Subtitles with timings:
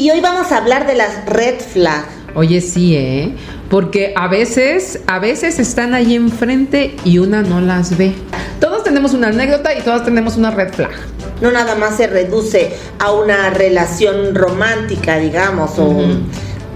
[0.00, 2.08] Y hoy vamos a hablar de las red flags.
[2.34, 3.34] Oye, sí, ¿eh?
[3.68, 8.14] Porque a veces, a veces están ahí enfrente y una no las ve.
[8.60, 10.88] Todos tenemos una anécdota y todos tenemos una red flag.
[11.42, 15.94] No nada más se reduce a una relación romántica, digamos, o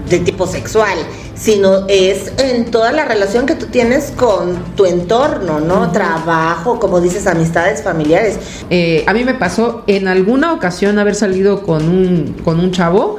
[0.07, 0.99] de tipo sexual,
[1.35, 5.91] sino es en toda la relación que tú tienes con tu entorno, ¿no?
[5.91, 8.37] Trabajo, como dices, amistades familiares.
[8.69, 13.17] Eh, a mí me pasó en alguna ocasión haber salido con un, con un chavo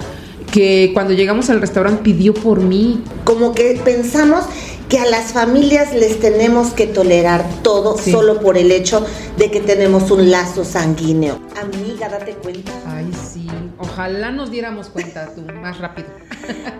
[0.50, 3.02] que cuando llegamos al restaurante pidió por mí.
[3.24, 4.44] Como que pensamos
[4.88, 8.12] que a las familias les tenemos que tolerar todo Sí.
[8.12, 9.04] solo por el hecho
[9.36, 11.40] de que tenemos un lazo sanguíneo.
[11.60, 12.70] Amiga, date cuenta.
[12.86, 13.48] Ay, sí.
[13.78, 16.08] Ojalá nos diéramos cuenta tú, más rápido.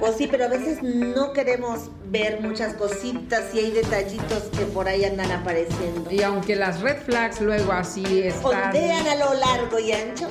[0.01, 4.89] Pues sí, pero a veces no queremos ver muchas cositas y hay detallitos que por
[4.89, 6.11] ahí andan apareciendo.
[6.11, 10.29] Y aunque las red flags luego así están, Ondean a lo largo y ancho.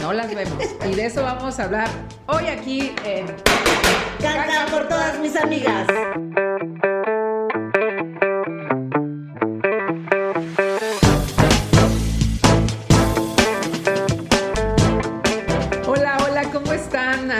[0.00, 0.64] no las vemos.
[0.90, 1.88] Y de eso vamos a hablar
[2.26, 3.26] hoy aquí en
[4.20, 5.86] Caca por todas mis amigas.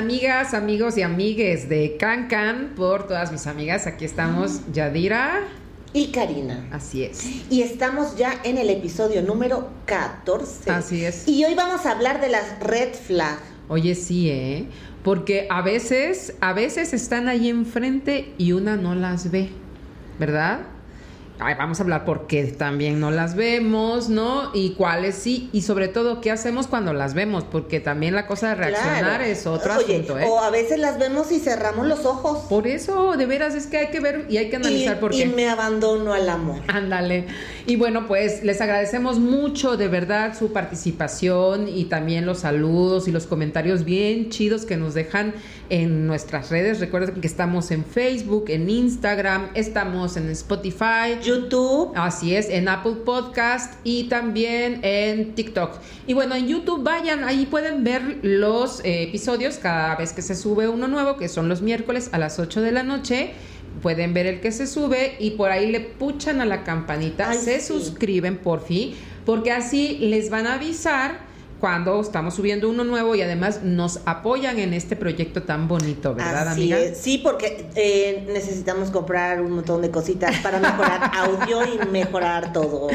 [0.09, 2.73] Amigas, amigos y amigues de Can Can?
[2.75, 5.41] Por todas mis amigas, aquí estamos Yadira.
[5.93, 6.67] Y Karina.
[6.73, 7.27] Así es.
[7.51, 10.71] Y estamos ya en el episodio número 14.
[10.71, 11.29] Así es.
[11.29, 13.39] Y hoy vamos a hablar de las red flag.
[13.69, 14.65] Oye, sí, ¿eh?
[15.05, 19.51] Porque a veces, a veces están ahí enfrente y una no las ve,
[20.19, 20.61] ¿verdad?
[21.41, 24.51] Ay, vamos a hablar por qué también no las vemos, ¿no?
[24.55, 28.49] Y cuáles sí, y sobre todo qué hacemos cuando las vemos, porque también la cosa
[28.49, 29.25] de reaccionar Claro.
[29.25, 30.27] es otro Oye, asunto, ¿eh?
[30.29, 32.47] O a veces las vemos y cerramos los ojos.
[32.49, 35.15] Por eso, de veras, es que hay que ver y hay que analizar y, por
[35.15, 35.27] y qué.
[35.27, 36.61] me abandono al amor.
[36.67, 37.27] Ándale.
[37.67, 43.13] Y bueno, pues les agradecemos mucho de verdad su participación y también los saludos y
[43.13, 45.35] los comentarios bien chidos que nos dejan
[45.71, 46.81] en nuestras redes.
[46.81, 51.19] Recuerden que estamos en Facebook, en Instagram, estamos en Spotify.
[51.29, 51.93] YouTube.
[51.95, 55.73] Así es, en Apple Podcast y también en TikTok.
[56.07, 60.35] Y bueno, en YouTube vayan, ahí pueden ver los eh, episodios cada vez que se
[60.35, 63.33] sube uno nuevo, que son los miércoles a las 8 de la noche.
[63.83, 67.39] Pueden ver el que se sube y por ahí le puchan a la campanita, Ay,
[67.39, 67.67] se sí.
[67.67, 68.95] suscriben por fin,
[69.27, 71.28] porque así les van a avisar
[71.61, 76.49] cuando estamos subiendo uno nuevo y además nos apoyan en este proyecto tan bonito, ¿verdad,
[76.49, 76.79] Así amiga?
[76.79, 76.99] es.
[76.99, 82.89] Sí, porque eh, necesitamos comprar un montón de cositas para mejorar audio y mejorar todo.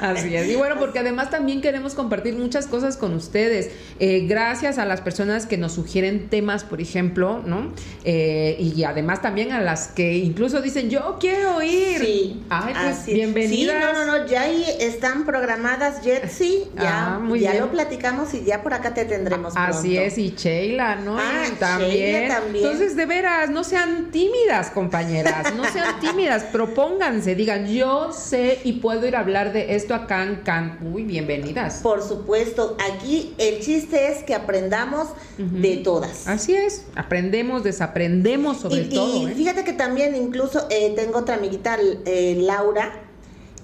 [0.00, 0.48] Así es.
[0.48, 3.70] Y bueno, porque además también queremos compartir muchas cosas con ustedes.
[3.98, 7.72] Eh, gracias a las personas que nos sugieren temas, por ejemplo, ¿no?
[8.04, 11.98] Eh, y además también a las que incluso dicen, yo quiero ir.
[12.00, 12.42] Sí.
[12.50, 13.76] Ay, pues así bienvenidas.
[13.76, 17.62] Sí, no, no, no, ya ahí están programadas Jetsi, ya, Ah, muy ya bien.
[17.64, 20.00] lo platicamos y ya por acá te tendremos Así pronto.
[20.00, 21.16] es, y Sheila, ¿no?
[21.18, 21.90] Ah, también.
[21.90, 22.64] Sheila también.
[22.64, 28.74] Entonces, de veras, no sean tímidas, compañeras, no sean tímidas, propónganse, digan, yo sé y
[28.74, 30.78] puedo ir a hablar de esto acá en Can.
[30.92, 31.80] Uy, bienvenidas.
[31.82, 36.26] Por supuesto, aquí el chiste es que aprendamos de todas.
[36.26, 39.28] Así es, aprendemos, desaprendemos sobre y, todo.
[39.28, 39.34] y ¿eh?
[39.34, 42.92] fíjate que también incluso eh, tengo otra amiguita, eh, Laura,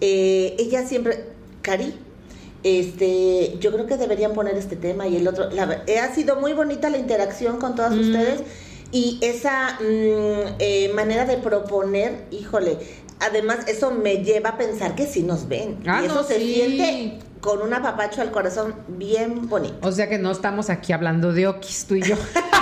[0.01, 1.25] ella siempre,
[1.63, 1.95] Cari,
[2.67, 5.49] este, yo creo que deberían poner este tema y el otro.
[5.51, 8.01] La eh, ha sido muy bonita la interacción con todas Mm.
[8.01, 8.41] ustedes
[8.91, 12.79] y esa mm, eh, manera de proponer, híjole,
[13.21, 15.79] además eso me lleva a pensar que sí nos ven.
[15.87, 16.55] Ah, y eso no, se sí.
[16.55, 19.87] siente con un apapacho al corazón bien bonito.
[19.87, 22.17] O sea que no estamos aquí hablando de Okis, tú y yo.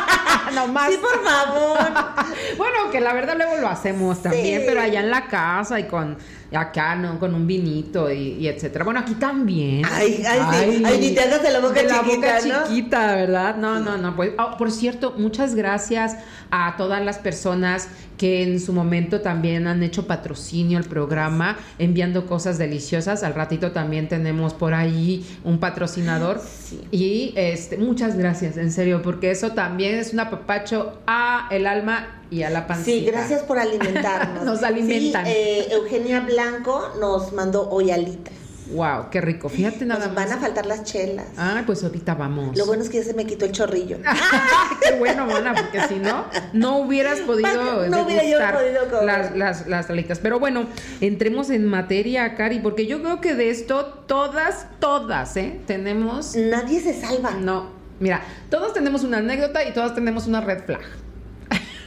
[0.55, 0.91] no más.
[0.91, 1.79] Sí, por favor.
[2.59, 6.17] Bueno, que la verdad luego lo hacemos también, pero allá en la casa y con
[6.57, 7.19] acá, ¿no?
[7.19, 8.85] Con un vinito y, y etcétera.
[8.85, 9.83] Bueno, aquí también.
[9.91, 10.41] Ay, ay,
[10.73, 10.83] sí.
[10.85, 12.69] Ay, ni te hagas de la boca de la chiquita, boca ¿no?
[12.69, 13.57] chiquita, ¿verdad?
[13.57, 14.17] No, no, no.
[14.17, 16.17] Pues, oh, por cierto, muchas gracias
[16.51, 22.27] a todas las personas que en su momento también han hecho patrocinio al programa, enviando
[22.27, 23.23] cosas deliciosas.
[23.23, 26.41] Al ratito también tenemos por ahí un patrocinador.
[26.41, 26.81] Sí.
[26.91, 32.21] Y este, muchas gracias, en serio, porque eso también es un apapacho a el alma
[32.35, 32.91] y a la pancita.
[32.99, 34.45] Sí, gracias por alimentarnos.
[34.45, 35.25] Nos alimentan.
[35.25, 38.35] Sí, eh, Eugenia Blanco nos mandó hoy alitas.
[38.73, 39.49] Wow, qué rico.
[39.51, 40.25] Fíjate nada Nos más.
[40.31, 41.27] van a faltar las chelas.
[41.37, 42.57] Ay, pues ahorita vamos.
[42.57, 43.99] Lo bueno es que ya se me quitó el chorrillo.
[44.83, 49.05] Qué bueno, mana, porque si no, no hubieras podido No hubiera yo podido comer.
[49.05, 50.19] las, las, las alitas.
[50.19, 50.67] Pero bueno,
[51.03, 55.61] entremos en materia, Cari, porque yo creo que de esto todas, todas, ¿eh?
[55.67, 56.35] Tenemos...
[56.35, 57.33] Nadie se salva.
[57.33, 57.69] No,
[58.01, 60.81] mira, todos tenemos una anécdota y todos tenemos una red flag.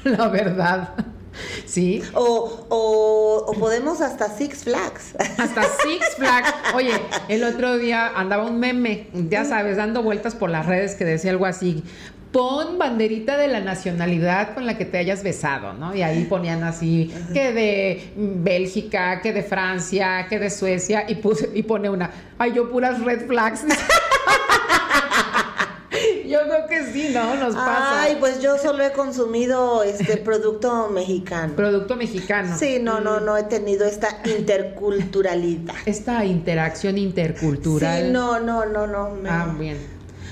[0.18, 0.90] La verdad.
[1.66, 2.02] ¿Sí?
[2.14, 5.16] O, o, o podemos hasta Six Flags.
[5.38, 6.54] Hasta Six Flags.
[6.74, 6.94] Oye,
[7.28, 11.32] el otro día andaba un meme, ya sabes, dando vueltas por las redes que decía
[11.32, 11.84] algo así.
[12.32, 15.94] pon banderita de la nacionalidad con la que te hayas besado, ¿no?
[15.96, 21.50] Y ahí ponían así, que de Bélgica, que de Francia, que de Suecia, y, puse,
[21.54, 23.64] y pone una, ay, yo puras red flags.
[26.28, 27.36] Yo creo que sí, ¿no?
[27.36, 28.02] Nos pasa.
[28.02, 31.56] Ay, pues yo solo he consumido este producto mexicano.
[31.56, 32.58] Producto mexicano.
[32.58, 35.76] Sí, no, no, no he tenido esta interculturalidad.
[35.86, 38.06] Esta interacción intercultural.
[38.06, 39.18] Sí, no, no, no, no.
[39.30, 39.78] Ah, bien.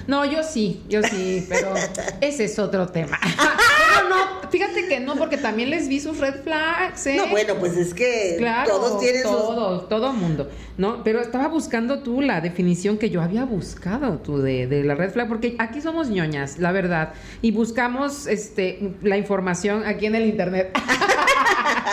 [0.07, 1.73] No, yo sí, yo sí, pero
[2.21, 3.19] ese es otro tema.
[4.15, 7.17] no, fíjate que no, porque también les vi sus red flags, ¿eh?
[7.17, 9.89] No, bueno, pues es que todos tienen todo, sus...
[9.89, 11.03] todo mundo, ¿no?
[11.03, 15.11] Pero estaba buscando tú la definición que yo había buscado tú de, de la red
[15.11, 20.25] flag, porque aquí somos ñoñas, la verdad, y buscamos este la información aquí en el
[20.25, 20.77] internet.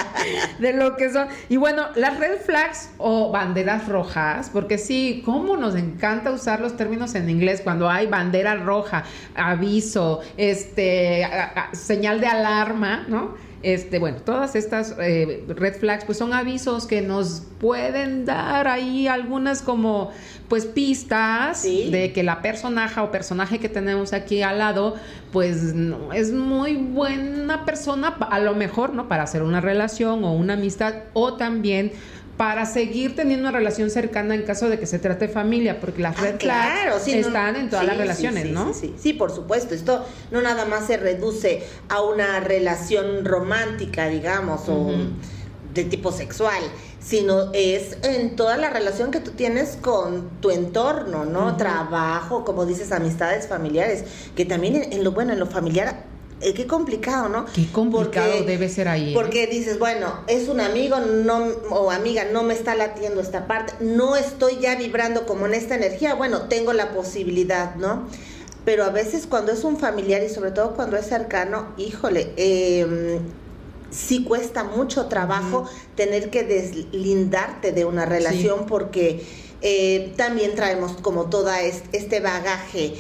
[0.59, 1.29] de lo que son.
[1.49, 6.77] Y bueno, las red flags o banderas rojas, porque sí, cómo nos encanta usar los
[6.77, 9.05] términos en inglés cuando hay bandera roja,
[9.35, 11.27] aviso, este,
[11.73, 13.52] señal de alarma, ¿no?
[13.63, 19.07] Este, bueno, todas estas eh, red flags pues son avisos que nos pueden dar ahí
[19.07, 20.11] algunas como
[20.49, 24.97] pues pistas de que la personaje o personaje que tenemos aquí al lado
[25.31, 29.09] pues no es muy buena persona a lo mejor, ¿no?
[29.09, 31.93] Para hacer una relación o una amistad o también
[32.37, 36.03] para seguir teniendo una relación cercana en caso de que se trate de familia, porque
[36.03, 38.73] las ah, red están en todas las relaciones, ¿no?
[38.73, 39.75] Sí, sí, por supuesto.
[39.75, 44.93] Esto no nada más se reduce a una relación romántica, digamos, o
[45.75, 46.63] de tipo sexual,
[47.01, 51.57] sino es en toda la relación que tú tienes con tu entorno, ¿no?
[51.57, 54.05] Trabajo, como dices, amistades familiares,
[54.35, 56.12] que también en lo bueno, en lo familiar
[56.43, 57.47] eh, qué complicado, ¿no?
[57.47, 59.11] Qué complicado debe ser ahí.
[59.11, 59.15] ¿eh?
[59.15, 63.73] Porque dices, bueno, es un amigo no, o amiga, no me está latiendo esta parte,
[63.81, 68.09] no estoy ya vibrando como en esta energía, bueno, tengo la posibilidad, ¿no?
[68.65, 73.21] Pero a veces cuando es un familiar y sobre todo cuando es cercano, híjole, eh,
[73.91, 79.25] sí cuesta mucho trabajo tener que deslindarte de una relación porque
[79.61, 82.95] eh, también traemos como toda este bagaje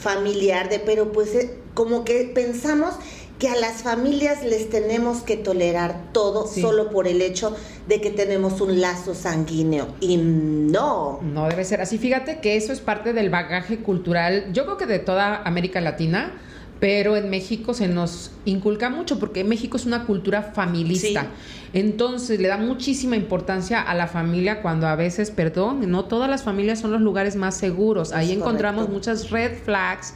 [0.00, 1.34] familiar de, pero pues
[1.78, 2.96] como que pensamos
[3.38, 8.10] que a las familias les tenemos que tolerar todo solo por el hecho de que
[8.10, 9.86] tenemos un lazo sanguíneo.
[10.00, 11.20] Y no.
[11.22, 11.96] No debe ser así.
[11.98, 16.32] Fíjate que eso es parte del bagaje cultural, yo creo que de toda América Latina,
[16.80, 21.28] pero en México se nos inculca mucho porque México es una cultura familista.
[21.72, 26.42] Entonces le da muchísima importancia a la familia cuando a veces, perdón, no todas las
[26.42, 28.12] familias son los lugares más seguros.
[28.12, 30.14] Ahí encontramos muchas red flags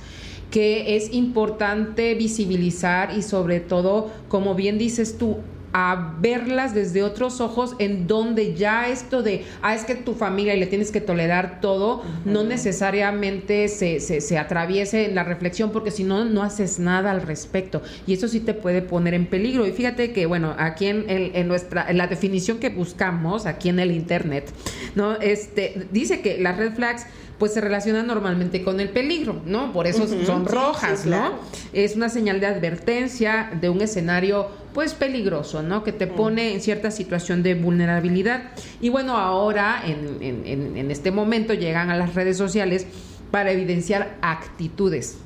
[0.53, 5.39] que es importante visibilizar y sobre todo, como bien dices tú,
[5.73, 10.55] a verlas desde otros ojos en donde ya esto de, ah, es que tu familia
[10.55, 15.71] y le tienes que tolerar todo, no necesariamente se, se, se, atraviese en la reflexión
[15.71, 19.25] porque si no, no haces nada al respecto y eso sí te puede poner en
[19.25, 19.67] peligro.
[19.67, 23.79] Y fíjate que, bueno, aquí en, en nuestra, en la definición que buscamos, aquí en
[23.79, 24.53] el Internet,
[24.95, 25.15] ¿no?
[25.15, 27.07] Este, dice que las red flags
[27.43, 29.73] pues se relaciona normalmente con el peligro, ¿no?
[29.73, 31.41] Por eso son rojas, ¿no?
[31.73, 35.83] Es una señal de advertencia de un escenario pues peligroso, ¿no?
[35.83, 38.53] Que te pone en cierta situación de vulnerabilidad.
[38.81, 42.87] Y bueno, ahora en, en, en este momento llegan a las redes sociales
[43.33, 45.19] para evidenciar actitudes,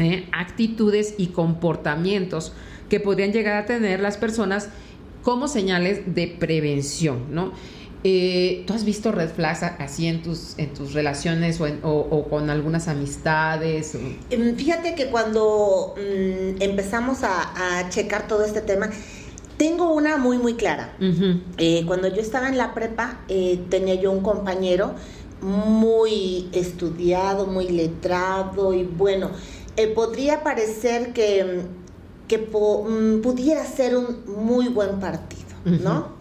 [0.00, 0.26] ¿eh?
[0.32, 2.52] actitudes y comportamientos
[2.88, 4.70] que podrían llegar a tener las personas
[5.22, 7.52] como señales de prevención, ¿no?
[8.04, 12.86] Eh, ¿Tú has visto red flags así en tus, en tus relaciones o, con algunas
[12.86, 13.96] amistades?
[14.30, 18.90] Em, fíjate que cuando mm, empezamos a, checar todo este tema,
[19.56, 20.94] tengo una muy, muy clara.
[21.56, 24.94] Eh, cuando yo estaba en la prepa, eh, tenía yo un compañero
[25.40, 29.30] muy estudiado, muy letrado y bueno,
[29.94, 31.62] podría parecer que,
[32.28, 36.17] que mm, pudiera ser un muy buen partido, ¿no?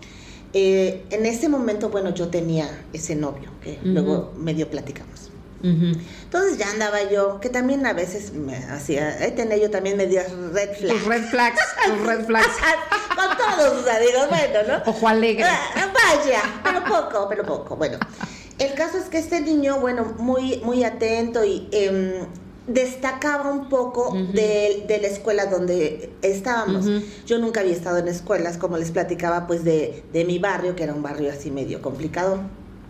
[0.59, 5.29] Eh, en ese momento, bueno, yo tenía ese novio, que luego medio platicamos.
[5.61, 10.31] Entonces ya andaba yo, que también a veces me hacía, ahí tenía yo también medias
[10.53, 11.05] red flags.
[11.05, 11.61] red flags,
[12.05, 12.55] red flags.
[13.15, 14.91] Con todos, sea, digo, bueno, ¿no?
[14.91, 15.43] Ojo alegre.
[15.45, 17.75] Ah, vaya, pero poco, pero poco.
[17.75, 17.99] Bueno,
[18.57, 22.25] el caso es que este niño, bueno, muy, muy atento y eh,
[22.67, 26.85] destacaba un poco de, la escuela donde estábamos.
[27.25, 30.93] Yo nunca había estado en escuelas, como les platicaba, pues de, mi barrio, que era
[30.93, 32.39] un barrio así medio complicado.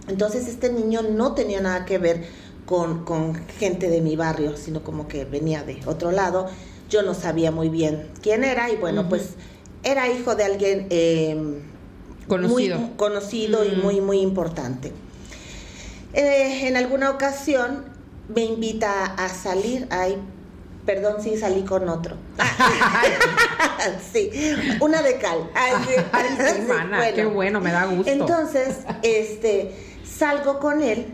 [0.07, 2.25] Entonces este niño no tenía nada que ver
[2.65, 6.47] con, gente de mi barrio, sino como que venía de otro lado.
[6.89, 9.31] Yo no sabía muy bien quién era y bueno, pues
[9.83, 11.55] era hijo de alguien em,
[12.27, 14.91] conocido, muy conocido y muy, muy importante.
[16.13, 17.96] Eh, en alguna ocasión
[18.27, 20.21] me invita a salir, ahí
[20.87, 22.15] perdón si salí con otro.
[24.13, 24.31] sí,
[24.79, 25.51] una de cal.
[25.53, 28.09] Ay, sí, mana, qué bueno, me da gusto.
[28.09, 31.13] Entonces, este, salgo con él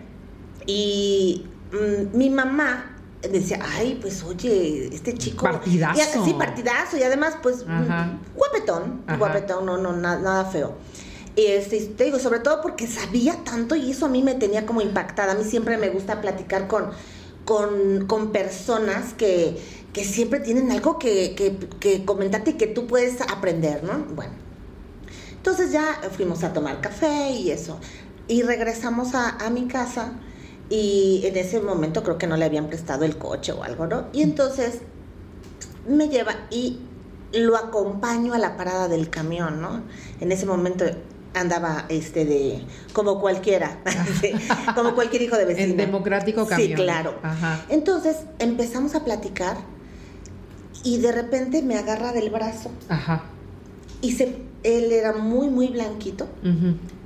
[0.68, 5.44] y mm, mi mamá decía, ay, pues oye, este chico.
[5.44, 6.24] Partidazo.
[6.24, 6.98] sí, partidazo.
[6.98, 9.04] Y además, pues, mm, guapetón.
[9.18, 10.76] Guapetón, no, no, nada feo.
[11.36, 14.66] Y este, te digo, sobre todo porque sabía tanto y eso a mí me tenía
[14.66, 15.34] como impactada.
[15.34, 16.92] A mí siempre me gusta platicar con,
[17.46, 19.58] con, personas que,
[19.94, 24.06] que, siempre tienen algo que, que, que comentarte y que tú puedes aprender, ¿no?
[24.16, 24.34] Bueno.
[25.38, 27.80] Entonces ya fuimos a tomar café y eso.
[28.28, 30.14] Y regresamos a, a mi casa
[30.70, 34.08] y en ese momento creo que no le habían prestado el coche o algo, ¿no?
[34.14, 34.80] Y entonces
[35.88, 36.80] me lleva y
[37.34, 39.82] lo acompaño a la parada del camión, ¿no?
[40.22, 40.86] En ese momento
[41.34, 42.64] andaba este de
[42.94, 43.80] como cualquiera,
[44.76, 45.72] como cualquier hijo de vecino.
[45.72, 46.70] En democrático camión.
[46.70, 47.16] Sí, claro.
[47.70, 49.58] Entonces empezamos a platicar
[50.84, 52.72] y de repente me agarra del brazo.
[52.90, 53.24] Ajá.
[54.02, 56.28] Y se, él era muy, muy blanquito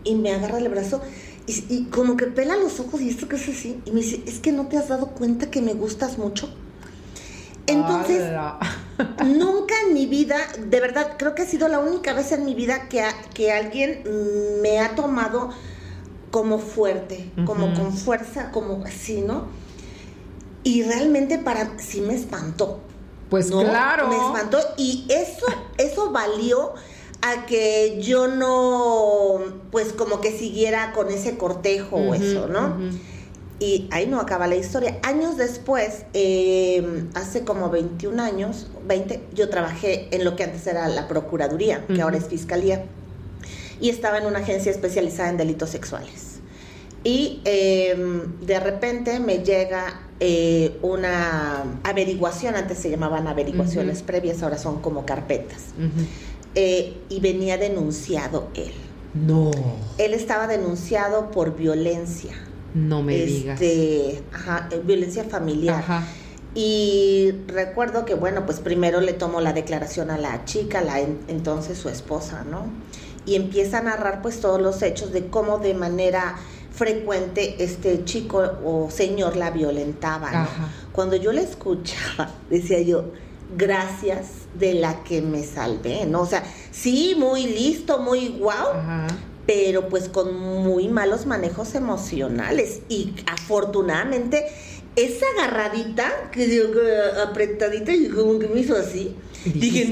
[0.03, 1.01] y me agarra del brazo
[1.48, 3.79] y, como que pela los ojos y esto que es así.
[3.86, 6.50] Y me dice, es que no te has dado cuenta que me gustas mucho.
[7.67, 8.24] Entonces,
[9.25, 12.56] nunca en mi vida, de verdad, creo que ha sido la única vez en mi
[12.56, 14.04] vida que, que alguien
[14.62, 15.51] me ha tomado
[16.32, 19.46] como fuerte, como con fuerza, como así, ¿no?
[20.63, 22.80] Y realmente para sí me espantó.
[23.30, 24.08] Pues claro.
[24.08, 25.46] Me espantó y eso,
[25.77, 26.74] eso valió
[27.22, 29.39] a que yo no,
[29.72, 32.77] pues como que siguiera con ese cortejo o eso, ¿no?
[33.60, 35.00] Y ahí no acaba la historia.
[35.02, 40.88] Años después, em, hace como 21 años, 20, yo trabajé en lo que antes era
[40.90, 42.86] la Procuraduría, que ahora es Fiscalía,
[43.82, 46.40] y estaba en una agencia especializada en delitos sexuales.
[47.04, 54.58] Y em, de repente me llega eh, una averiguación, antes se llamaban averiguaciones previas, ahora
[54.58, 55.66] son como carpetas.
[56.56, 58.74] Eh, y venía denunciado él.
[59.14, 59.52] No.
[59.98, 62.32] Él estaba denunciado por violencia.
[62.74, 63.62] No me digas.
[63.62, 65.80] Este, ajá, eh, violencia familiar.
[65.80, 66.04] Ajá.
[66.56, 71.78] Y recuerdo que, bueno, pues primero le tomó la declaración a la chica, la entonces
[71.78, 72.66] su esposa, ¿no?
[73.26, 76.36] Y empieza a narrar pues todos los hechos de cómo de manera
[76.78, 80.32] frecuente este chico o señor la violentaba.
[80.32, 80.48] ¿no?
[80.94, 83.06] Cuando yo le escuchaba, decía yo,
[83.56, 86.22] gracias de la que me salvé, ¿no?
[86.22, 88.74] O sea, sí, muy listo, muy guau,
[89.48, 94.46] pero pues con muy malos manejos emocionales y afortunadamente
[94.98, 96.66] esa agarradita que dio
[97.24, 99.16] apretadita y como que me hizo así.
[99.46, 99.86] Dije,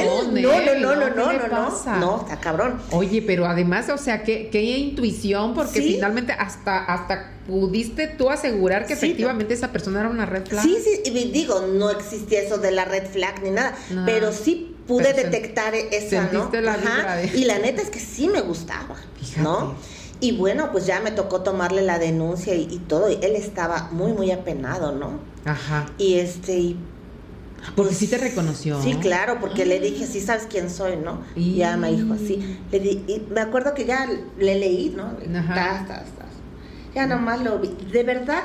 [0.00, 2.80] no, no, no, no, no, no, no, no, está cabrón.
[2.92, 8.86] Oye, pero además, o sea, qué, qué intuición, porque finalmente hasta, hasta pudiste tú asegurar
[8.86, 10.62] que efectivamente esa persona era una red flag.
[10.62, 13.74] Sí, sí, y digo, no existía eso de la red flag ni nada,
[14.06, 16.50] pero sí pude detectar esa, ¿no?
[16.52, 18.96] La Y la neta es que sí me gustaba,
[19.36, 19.74] ¿no?
[20.18, 24.12] Y bueno, pues ya me tocó tomarle la denuncia y, todo, y él estaba muy,
[24.12, 25.20] muy apenado, ¿no?
[25.46, 25.86] Ajá.
[25.96, 26.76] Y este, y
[27.76, 28.82] porque sí te reconoció.
[28.82, 31.22] Sí, claro, porque le dije, sí sabes quién soy, ¿no?
[31.36, 32.58] Y ya me dijo así.
[32.72, 35.16] Le y me acuerdo que ya le leí, ¿no?
[35.38, 35.86] Ajá.
[36.94, 37.68] Ya nomás lo vi.
[37.92, 38.42] De verdad,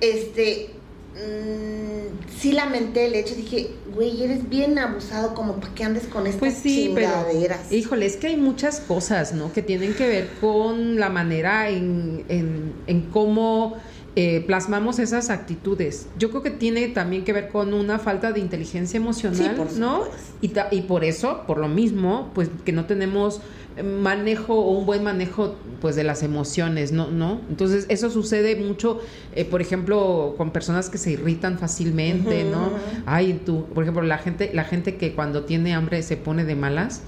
[0.00, 0.75] este,
[1.16, 3.34] mmm, sí lamenté el hecho.
[3.34, 7.60] Dije, güey, eres bien abusado como para que andes con estas pues sí, chingaderas.
[7.68, 9.52] Pero, híjole, es que hay muchas cosas, ¿no?
[9.52, 13.76] Que tienen que ver con la manera en, en, en cómo
[14.16, 16.08] eh, plasmamos esas actitudes.
[16.18, 20.04] Yo creo que tiene también que ver con una falta de inteligencia emocional, ¿no?
[20.40, 23.42] Y, y por eso, por lo mismo, pues que no tenemos
[23.82, 27.10] manejo o un buen manejo pues de las emociones, ¿no?
[27.10, 27.40] ¿no?
[27.50, 29.00] Entonces eso sucede mucho,
[29.34, 32.70] eh, por ejemplo, con personas que se irritan fácilmente, ¿no?
[33.04, 36.56] Ay, tú, por ejemplo, la gente, la gente que cuando tiene hambre se pone de
[36.56, 37.02] malas,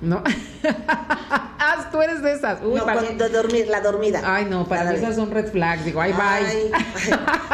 [0.00, 0.22] ¿no?
[1.58, 2.60] ah, tú eres de esas.
[2.62, 4.22] Uy, no, de dormir, la dormida.
[4.24, 5.84] Ay, no, para, mí esas son red flags.
[5.84, 6.70] Digo, ay, bye.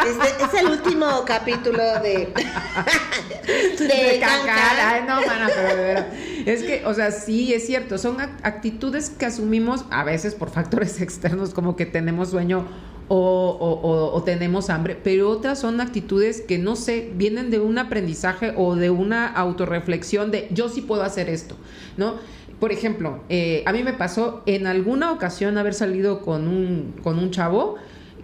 [0.09, 2.33] Este, es el último capítulo de.
[3.79, 6.07] de, de Ay, no, mana, pero de verdad.
[6.47, 7.99] Es que, o sea, sí, es cierto.
[7.99, 12.67] Son actitudes que asumimos a veces por factores externos, como que tenemos sueño
[13.09, 18.55] o, o, tenemos hambre, pero otras son actitudes que no sé, vienen de un aprendizaje
[18.57, 21.57] o de una autorreflexión de yo sí puedo hacer esto,
[21.97, 22.15] ¿no?
[22.61, 27.19] Por ejemplo, eh, a mí me pasó en alguna ocasión haber salido con un, con
[27.19, 27.75] un chavo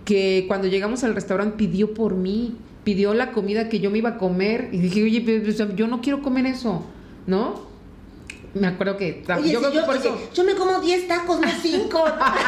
[0.04, 4.10] que cuando llegamos al restaurante pidió por mí, pidió la comida que yo me iba
[4.10, 6.84] a comer y dije, oye, pues, yo no quiero comer eso,
[7.26, 7.69] ¿no?
[8.54, 12.04] Me acuerdo que yo, creo que por eso yo me como 10 tacos no 5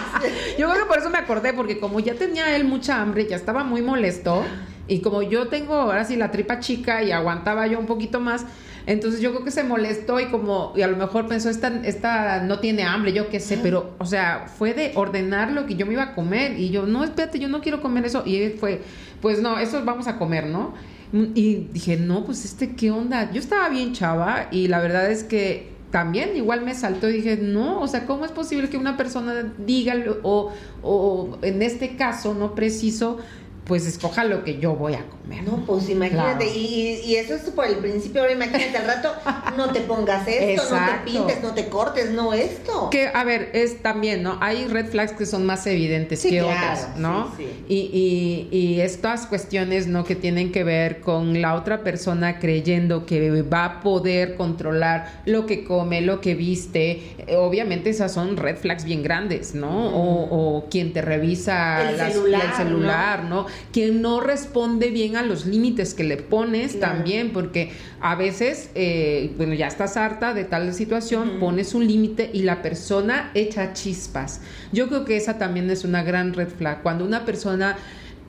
[0.59, 3.37] yo creo que por eso me acordé porque como ya tenía él mucha hambre ya
[3.37, 4.45] estaba muy molesto
[4.89, 8.45] Y como yo tengo ahora sí la tripa chica y aguantaba yo un poquito más,
[8.87, 12.43] entonces yo creo que se molestó y como, y a lo mejor pensó, esta, esta
[12.43, 15.87] no tiene hambre, yo qué sé, pero, o sea, fue de ordenar lo que yo
[15.87, 16.59] me iba a comer.
[16.59, 18.23] Y yo, no, espérate, yo no quiero comer eso.
[18.27, 18.83] Y él fue,
[19.21, 20.75] pues no, eso vamos a comer, ¿no?
[21.13, 23.31] Y dije, no, pues este, ¿qué onda?
[23.31, 27.37] Yo estaba bien chava y la verdad es que también igual me saltó y dije,
[27.37, 30.51] no, o sea, ¿cómo es posible que una persona diga o,
[30.83, 33.19] o en este caso no preciso
[33.67, 35.45] pues escoja lo que yo voy a comer.
[35.45, 39.13] No, pues imagínate, y, eso es por el principio, ahora imagínate al rato,
[39.57, 42.91] no te pongas esto, no te pintes, no te cortes, no esto.
[42.91, 44.39] Que, a ver, es también, ¿no?
[44.41, 47.33] Hay red flags que son más evidentes que otras, ¿no?
[47.69, 50.05] Y, y, estas cuestiones, ¿no?
[50.05, 55.47] Que tienen que ver con la otra persona creyendo que va a poder controlar lo
[55.47, 59.91] que come, lo que viste, eh, obviamente esas son red flags bien grandes, ¿no?
[59.93, 63.47] o, quien te revisa el celular, el celular ¿no?
[63.73, 69.33] Que no responde bien a los límites que le pones también, porque a veces, eh,
[69.37, 74.41] bueno, ya estás harta de tal situación, pones un límite y la persona echa chispas.
[74.73, 76.83] Yo creo que esa también es una gran red flag.
[76.83, 77.77] Cuando una persona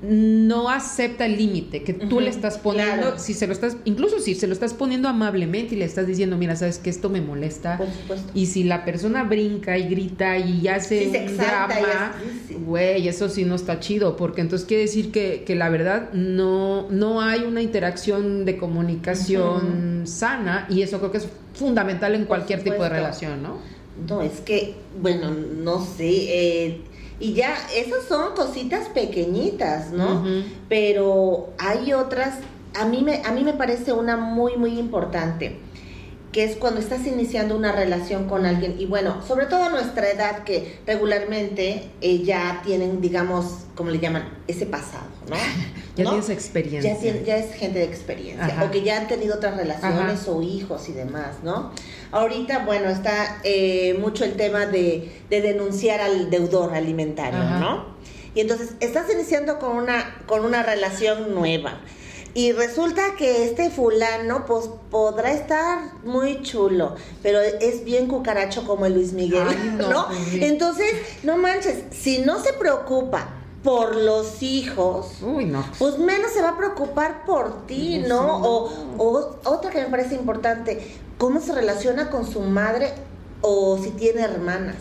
[0.04, 4.36] no acepta el límite que tú le estás poniendo, si se lo estás, incluso si
[4.36, 7.80] se lo estás poniendo amablemente y le estás diciendo, mira, sabes que esto me molesta.
[8.34, 12.14] Y si la persona brinca y grita y hace un drama,
[12.66, 16.90] güey, eso sí no está chido, porque entonces quiere decir que, que la verdad no,
[16.90, 22.62] no hay una interacción de comunicación sana y eso creo que es fundamental en cualquier
[22.62, 23.58] tipo de relación, ¿no?
[24.10, 26.82] No, es que, bueno, no sé, eh,
[27.24, 30.26] y ya, esas son cositas pequeñitas, ¿no?
[30.68, 32.40] Pero hay otras,
[32.78, 35.58] a mí, me, a mí me parece una muy, muy importante,
[36.34, 40.10] que es cuando estás iniciando una relación con alguien, y bueno, sobre todo a nuestra
[40.10, 45.36] edad, que regularmente eh, ya tienen, digamos, como le llaman, ese pasado, ¿no?
[45.96, 46.98] ya tienes experiencia.
[47.24, 50.94] Ya, es gente de experiencia, o que ya han tenido otras relaciones o hijos y
[50.94, 51.72] demás, ¿no?
[52.12, 57.94] Ahorita, bueno, está eh, mucho el tema de, denunciar al deudor alimentario, ¿no?
[58.36, 61.80] Y entonces estás iniciando con una, con una relación nueva.
[62.36, 68.88] Y resulta que este fulano, pues podrá estar muy chulo, pero es bien cucaracho como
[68.88, 69.46] el Luis Miguel,
[69.78, 70.08] ¿no?
[70.08, 73.28] Pues Entonces, no manches, si no se preocupa
[73.64, 75.18] por los hijos,
[75.80, 78.38] pues menos se va a preocupar por ti, ¿no?
[78.44, 82.94] O, o, otra que me parece importante, cómo se relaciona con su madre
[83.44, 84.78] o si tiene hermanas.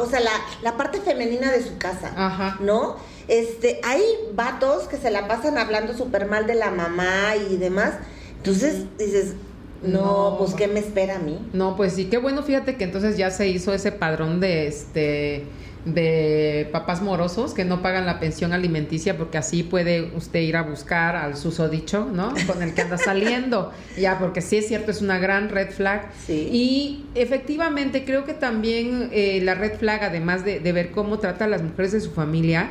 [0.00, 0.20] O, sea,
[0.62, 2.96] la, parte femenina de su casa, ¿no?
[3.30, 4.02] Este, hay
[4.34, 7.94] vatos que se la pasan hablando súper mal de la mamá y demás.
[8.36, 9.34] Entonces dices,
[9.82, 11.38] no, pues ¿qué me espera a mí?
[11.52, 15.44] No, pues sí, qué bueno, fíjate que entonces ya se hizo ese padrón de este
[15.84, 20.62] de papás morosos que no pagan la pensión alimenticia porque así puede usted ir a
[20.62, 22.34] buscar al susodicho, ¿no?
[22.46, 23.72] Con el que anda saliendo.
[23.98, 26.10] ya, porque sí es cierto, es una gran red flag.
[26.28, 31.48] Y efectivamente creo que también eh, la red flag, además de, ver cómo trata a
[31.48, 32.68] las mujeres de su familia,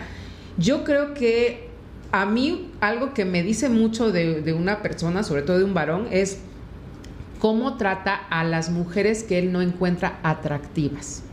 [0.59, 1.69] yo creo que
[2.11, 5.73] a mí algo que me dice mucho de, de una persona, sobre todo de un
[5.73, 6.39] varón, es
[7.39, 11.23] cómo trata a las mujeres que él no encuentra atractivas.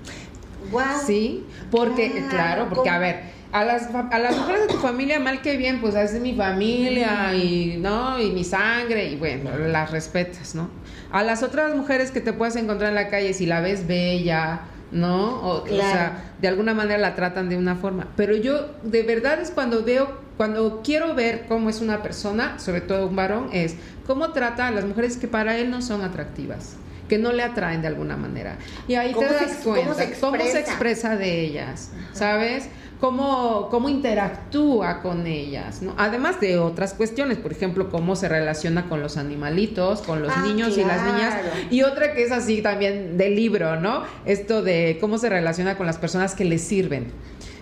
[1.04, 3.20] Sí, porque, claro, porque a ver,
[3.52, 7.34] a las, a las mujeres de tu familia, mal que bien, pues es mi familia
[7.34, 8.20] y, ¿no?
[8.20, 10.68] Y mi sangre, y bueno, las respetas, ¿no?
[11.12, 14.60] A las otras mujeres que te puedes encontrar en la calle, si la ves bella,
[14.92, 15.40] ¿no?
[15.42, 18.08] O, o, sea, de alguna manera la tratan de una forma.
[18.16, 22.80] Pero yo, de verdad, es cuando veo, cuando quiero ver cómo es una persona, sobre
[22.80, 26.76] todo un varón, es cómo trata a las mujeres que para él no son atractivas
[27.08, 28.56] que no le atraen de alguna manera.
[28.88, 32.68] Y ahí te das cuenta cómo se, expresa de ellas, ¿sabes?
[33.00, 35.94] Cómo, cómo interactúa con ellas, ¿no?
[35.98, 40.42] Además de otras cuestiones, por ejemplo, cómo se relaciona con los animalitos, con los ah,
[40.42, 41.34] niños y las niñas.
[41.70, 44.04] Y otra que es así también del libro, ¿no?
[44.24, 47.08] Esto de cómo se relaciona con las personas que le sirven.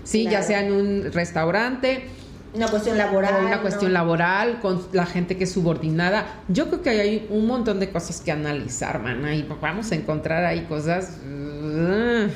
[0.05, 2.05] Sí, ya sea en un restaurante,
[2.55, 3.45] una cuestión laboral.
[3.45, 6.43] una cuestión laboral, con la gente que es subordinada.
[6.49, 9.27] Yo creo que hay un montón de cosas que analizar, man.
[9.35, 11.19] Y vamos a encontrar ahí cosas.
[11.27, 12.29] Uh,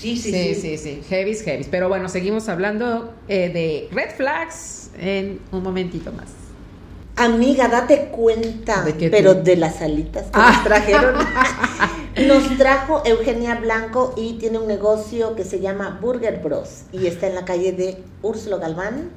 [0.00, 0.54] sí, sí, sí.
[0.54, 1.02] Sí, sí, sí.
[1.08, 1.64] Heavy, heavy.
[1.70, 6.28] Pero bueno, seguimos hablando eh, de red flags en un momentito más.
[7.16, 11.16] Amiga, date cuenta, pero de las alitas que nos trajeron.
[12.26, 16.84] nos trajo Eugenia Blanco y tiene un negocio que se llama Burger Bros.
[16.92, 19.10] Y está en la calle de Úrsulo Galván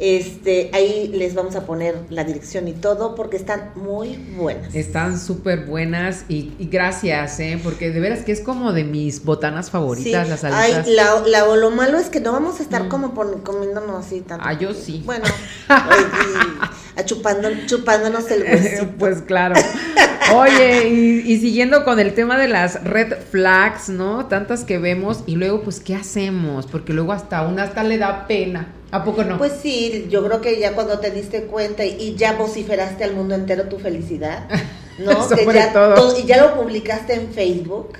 [0.00, 4.74] Este, ahí les vamos a poner la dirección y todo porque están muy buenas.
[4.74, 7.60] Están súper buenas y, gracias, ¿eh?
[7.62, 10.86] porque de veras que es como de mis botanas favoritas las alitas.
[10.86, 12.88] Ay, la, lo malo es que no vamos a estar mm.
[12.88, 14.42] como comiéndonos así tanto.
[14.48, 15.02] Ah, yo sí.
[15.04, 15.26] Bueno,
[17.04, 18.86] chupándonos el hueso.
[18.98, 19.54] pues claro.
[20.34, 24.26] Oye, y, siguiendo con el tema de las red flags, ¿no?
[24.26, 26.66] Tantas que vemos y luego, pues, ¿qué hacemos?
[26.66, 28.74] Porque luego hasta una hasta le da pena.
[28.92, 29.38] ¿A poco no?
[29.38, 33.36] Pues sí, yo creo que ya cuando te diste cuenta y, ya vociferaste al mundo
[33.36, 34.48] entero tu felicidad,
[34.98, 35.28] ¿no?
[35.28, 36.18] que ya, todo.
[36.18, 37.92] y ya lo publicaste en Facebook,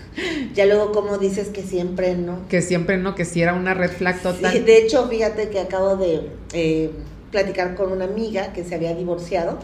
[0.52, 2.40] ya luego como dices que siempre no.
[2.48, 4.52] Que siempre no, que si era una red flag total.
[4.52, 6.90] Sí, de hecho, fíjate que acabo de eh,
[7.30, 9.58] platicar con una amiga que se había divorciado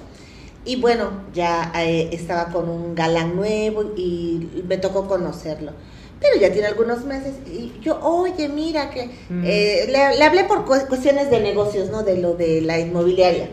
[0.66, 5.72] y bueno, ya eh, estaba con un galán nuevo y me tocó conocerlo.
[6.20, 9.44] Pero ya tiene algunos meses y yo, oye, mira que mm.
[9.44, 12.02] eh, le, hablé por cuestiones de negocios, ¿no?
[12.02, 13.48] De lo de la inmobiliaria.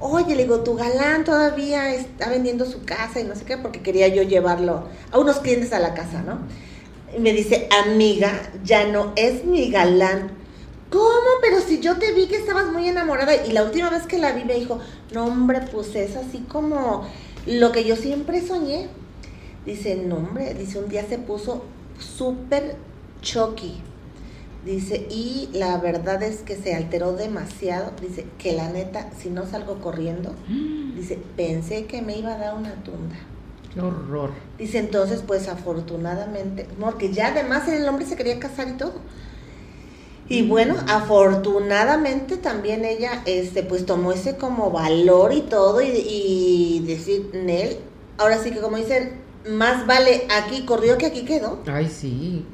[0.00, 3.82] Oye, le digo, tu galán todavía está vendiendo su casa y no sé qué, porque
[3.82, 6.38] quería yo llevarlo a unos clientes a la casa, ¿no?
[7.14, 8.32] Y me dice, amiga,
[8.64, 10.32] ya no es mi galán,
[10.90, 11.28] ¿Cómo?
[11.40, 14.32] Pero si yo te vi que estabas muy enamorada y la última vez que la
[14.32, 14.80] vi me dijo,
[15.12, 17.06] no hombre, pues es así como
[17.46, 18.88] lo que yo siempre soñé.
[19.64, 21.64] Dice, no hombre, dice, un día se puso
[21.98, 22.76] súper
[23.22, 23.80] choqui.
[24.64, 27.92] Dice, y la verdad es que se alteró demasiado.
[28.00, 30.34] Dice, que la neta, si no salgo corriendo,
[30.96, 33.16] dice, pensé que me iba a dar una tunda.
[33.72, 34.30] Qué horror.
[34.58, 38.94] Dice, entonces, pues afortunadamente, porque ya además el hombre se quería casar y todo.
[40.30, 46.84] Y bueno, afortunadamente también ella, este, pues tomó ese como valor y todo y, y
[46.86, 47.78] decir, Nel,
[48.16, 49.14] ahora sí que como dicen,
[49.48, 51.58] más vale aquí corrió que aquí quedó.
[51.66, 52.44] Ay, sí,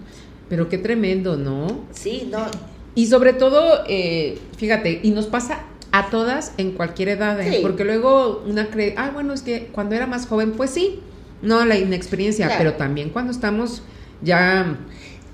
[0.49, 1.67] pero qué tremendo, ¿no?
[1.93, 2.47] Sí, no.
[2.95, 7.59] Y sobre todo, eh, fíjate, y nos pasa a todas en cualquier edad, ¿eh?
[7.61, 11.01] porque luego una cree, ah, bueno, es que cuando era más joven, pues sí,
[11.43, 13.83] no la inexperiencia, pero también cuando estamos
[14.23, 14.79] ya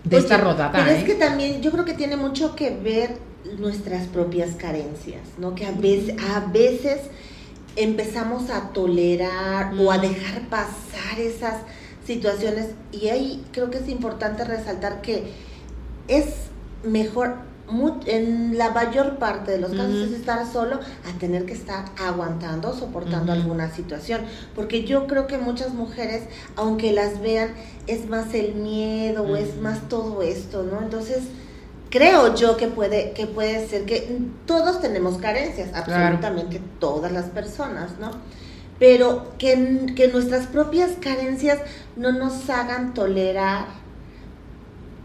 [0.04, 0.72] de esta rodada.
[0.72, 1.06] Pero es ¿eh?
[1.06, 3.18] que también yo creo que tiene mucho que ver
[3.58, 5.54] nuestras propias carencias, ¿no?
[5.54, 7.00] Que a veces, a veces
[7.76, 11.56] empezamos a tolerar o a dejar pasar esas
[12.06, 15.24] situaciones y ahí creo que es importante resaltar que
[16.08, 16.26] es
[16.84, 17.36] mejor
[18.06, 22.74] en la mayor parte de los casos es estar solo a tener que estar aguantando,
[22.74, 24.22] soportando alguna situación.
[24.54, 26.24] Porque yo creo que muchas mujeres,
[26.56, 27.54] aunque las vean,
[27.86, 30.80] es más el miedo o es más todo esto, ¿no?
[30.82, 31.20] Entonces,
[31.90, 37.98] creo yo que puede, que puede ser que todos tenemos carencias, absolutamente todas las personas,
[38.00, 38.10] ¿no?
[38.78, 41.58] Pero que, que nuestras propias carencias
[41.96, 43.81] no nos hagan tolerar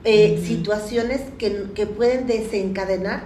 [0.03, 1.51] eh, situaciones que,
[1.85, 3.23] pueden desencadenar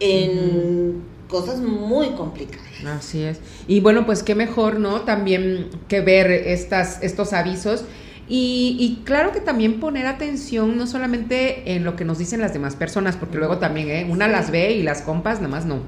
[0.00, 2.66] en cosas muy complicadas.
[2.86, 3.40] Así es.
[3.66, 5.02] Y bueno, pues qué mejor, ¿no?
[5.02, 7.84] También que ver estas, estos avisos.
[8.28, 12.52] Y, y, claro que también poner atención no solamente en lo que nos dicen las
[12.52, 14.06] demás personas, porque luego también, ¿eh?
[14.08, 15.80] Una las ve y las compas nada más no.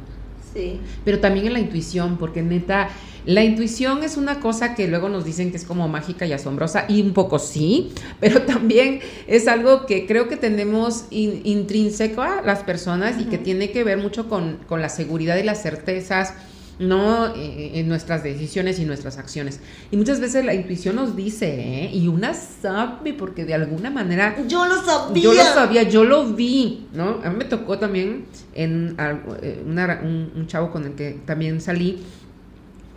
[0.52, 0.80] Sí.
[1.04, 2.88] Pero también en la intuición, porque neta,
[3.26, 6.84] la intuición es una cosa que luego nos dicen que es como mágica y asombrosa,
[6.88, 12.62] y un poco sí, pero también es algo que creo que tenemos intrínseco a las
[12.62, 16.34] personas y que tiene que ver mucho con, la seguridad y las certezas.
[16.76, 17.32] ¿no?
[17.36, 19.60] Eh, en nuestras decisiones y nuestras acciones.
[19.92, 21.90] Y muchas veces la intuición nos dice, ¿eh?
[21.94, 24.34] Y una sabe, porque de alguna manera...
[24.48, 25.22] Yo lo sabía.
[25.22, 27.20] Yo lo sabía, yo lo vi, ¿no?
[27.22, 28.96] A mí me tocó también en
[29.40, 32.02] eh, un, un, chavo con el que también salí,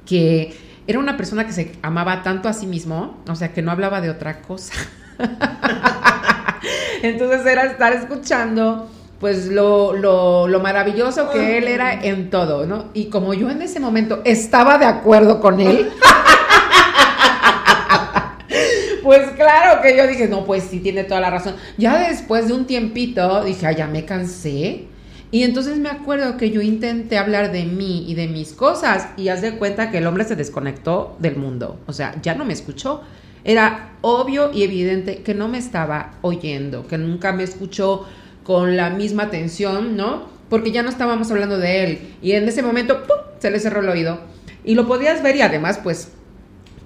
[0.07, 0.55] que
[0.87, 4.01] era una persona que se amaba tanto a sí mismo, o sea, que no hablaba
[4.01, 4.73] de otra cosa.
[7.03, 8.89] Entonces era estar escuchando
[9.19, 12.85] pues lo, lo, lo, maravilloso que él era en todo, ¿no?
[12.93, 15.89] Y como yo en ese momento estaba de acuerdo con él,
[19.03, 21.55] pues claro que yo dije, no, pues sí, tiene toda la razón.
[21.77, 24.85] Ya después de un tiempito dije, ay, ya me cansé
[25.31, 29.27] y entonces me acuerdo que yo intenté hablar de mí y de mis cosas y
[29.27, 31.79] haz de cuenta que el hombre se desconectó del mundo.
[31.85, 33.01] O sea, ya no me escuchó.
[33.43, 38.05] Era obvio y evidente que no me estaba oyendo, que nunca me escuchó
[38.43, 40.25] con la misma atención, ¿no?
[40.49, 41.99] Porque ya no estábamos hablando de él.
[42.21, 44.21] Y en ese momento, ¡pum!, se le cerró el oído.
[44.63, 46.13] Y lo podías ver y además, pues,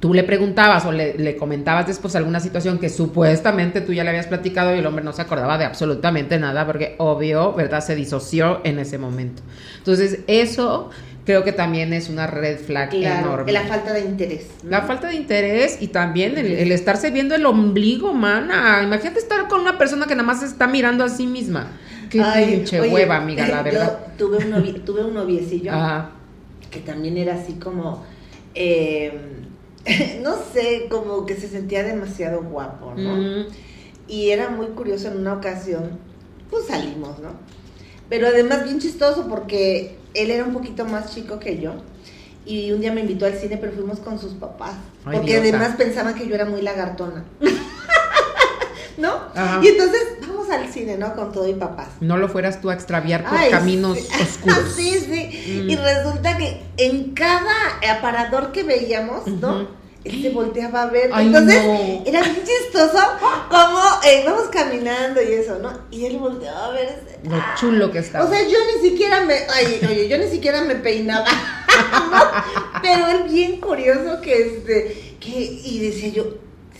[0.01, 4.25] tú le preguntabas o le, comentabas después alguna situación que supuestamente tú ya le habías
[4.25, 7.81] platicado y el hombre no se acordaba de absolutamente nada porque obvio, ¿verdad?
[7.81, 9.43] Se disoció en ese momento.
[9.77, 10.89] Entonces, eso
[11.23, 13.51] creo que también es una red flag enorme.
[13.51, 14.47] La falta de interés.
[14.63, 18.81] La falta de interés y también el, estarse viendo el ombligo, mana.
[18.83, 21.67] Imagínate estar con una persona que nada más está mirando a sí misma.
[22.09, 23.99] qué pinche hueva, amiga, la verdad.
[24.17, 25.71] Yo tuve un, tuve un noviecillo
[26.71, 28.03] que también era así como,
[28.55, 29.11] eh,
[30.21, 33.15] no sé, como que se sentía demasiado guapo, ¿no?
[33.15, 33.45] Mm.
[34.07, 35.99] Y era muy curioso en una ocasión,
[36.49, 37.29] pues salimos, ¿no?
[38.09, 41.75] Pero además bien chistoso porque él era un poquito más chico que yo.
[42.45, 44.73] Y un día me invitó al cine, pero fuimos con sus papás.
[45.03, 47.23] porque además pensaban que yo era muy lagartona.
[48.97, 49.13] ¿No?
[49.63, 50.01] Y entonces
[50.51, 51.15] al cine, ¿no?
[51.15, 51.87] Con todo y papás.
[51.99, 54.73] No lo fueras tú a extraviar por caminos oscuros.
[54.75, 55.61] sí, sí.
[55.63, 55.69] Mm.
[55.69, 57.53] Y resulta que en cada
[57.89, 59.81] aparador que veíamos, ¿no?
[60.03, 61.11] él se volteaba a ver.
[61.15, 61.63] Entonces,
[62.05, 62.97] era bien chistoso
[63.49, 65.71] como eh, íbamos caminando y eso, ¿no?
[65.91, 67.19] Y él volteaba a ver.
[67.23, 68.25] Lo chulo que estaba.
[68.25, 69.35] O sea, yo ni siquiera me.
[69.53, 71.27] Ay, oye, yo ni siquiera me peinaba.
[72.81, 75.17] Pero él bien curioso que este.
[75.19, 75.29] Que,
[75.63, 76.23] y decía yo,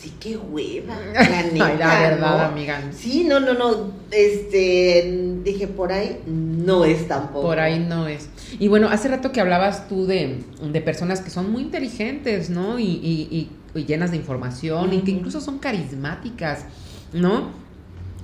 [0.01, 0.95] sí, qué hueva.
[1.13, 2.81] La neta, la verdad, amiga.
[2.91, 3.91] Sí, no, no, no.
[4.11, 5.39] Este.
[5.43, 7.41] Dije, por ahí no es tampoco.
[7.41, 8.29] Por ahí no es.
[8.59, 10.43] Y bueno, hace rato que hablabas tú de,
[10.83, 12.79] personas que son muy inteligentes, ¿no?
[12.79, 16.65] Y, llenas de información y que incluso son carismáticas,
[17.13, 17.51] ¿no?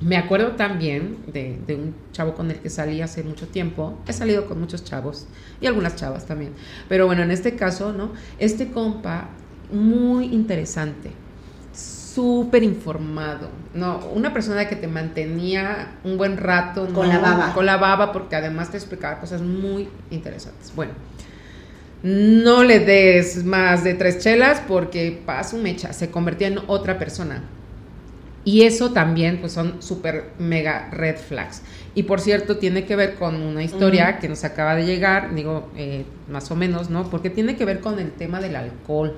[0.01, 3.97] Me acuerdo también de, de, un chavo con el que salí hace mucho tiempo.
[4.07, 5.25] He salido con muchos chavos
[5.61, 6.53] y algunas chavas también.
[6.89, 8.11] Pero bueno, en este caso, ¿no?
[8.37, 9.29] Este compa,
[9.71, 11.11] muy interesante
[12.17, 13.99] súper informado, ¿no?
[14.11, 16.87] Una persona que te mantenía un buen rato.
[16.91, 17.53] Con la baba.
[17.53, 20.73] Con la baba, porque además te explicaba cosas muy interesantes.
[20.75, 20.93] Bueno,
[22.01, 27.43] no le des más de tres chelas porque su mecha, se convertía en otra persona.
[28.43, 31.61] Y eso también, pues son súper mega red flags.
[31.93, 35.69] Y por cierto, tiene que ver con una historia que nos acaba de llegar, digo,
[35.77, 37.11] eh, más o menos, ¿no?
[37.11, 39.17] Porque tiene que ver con el tema del alcohol.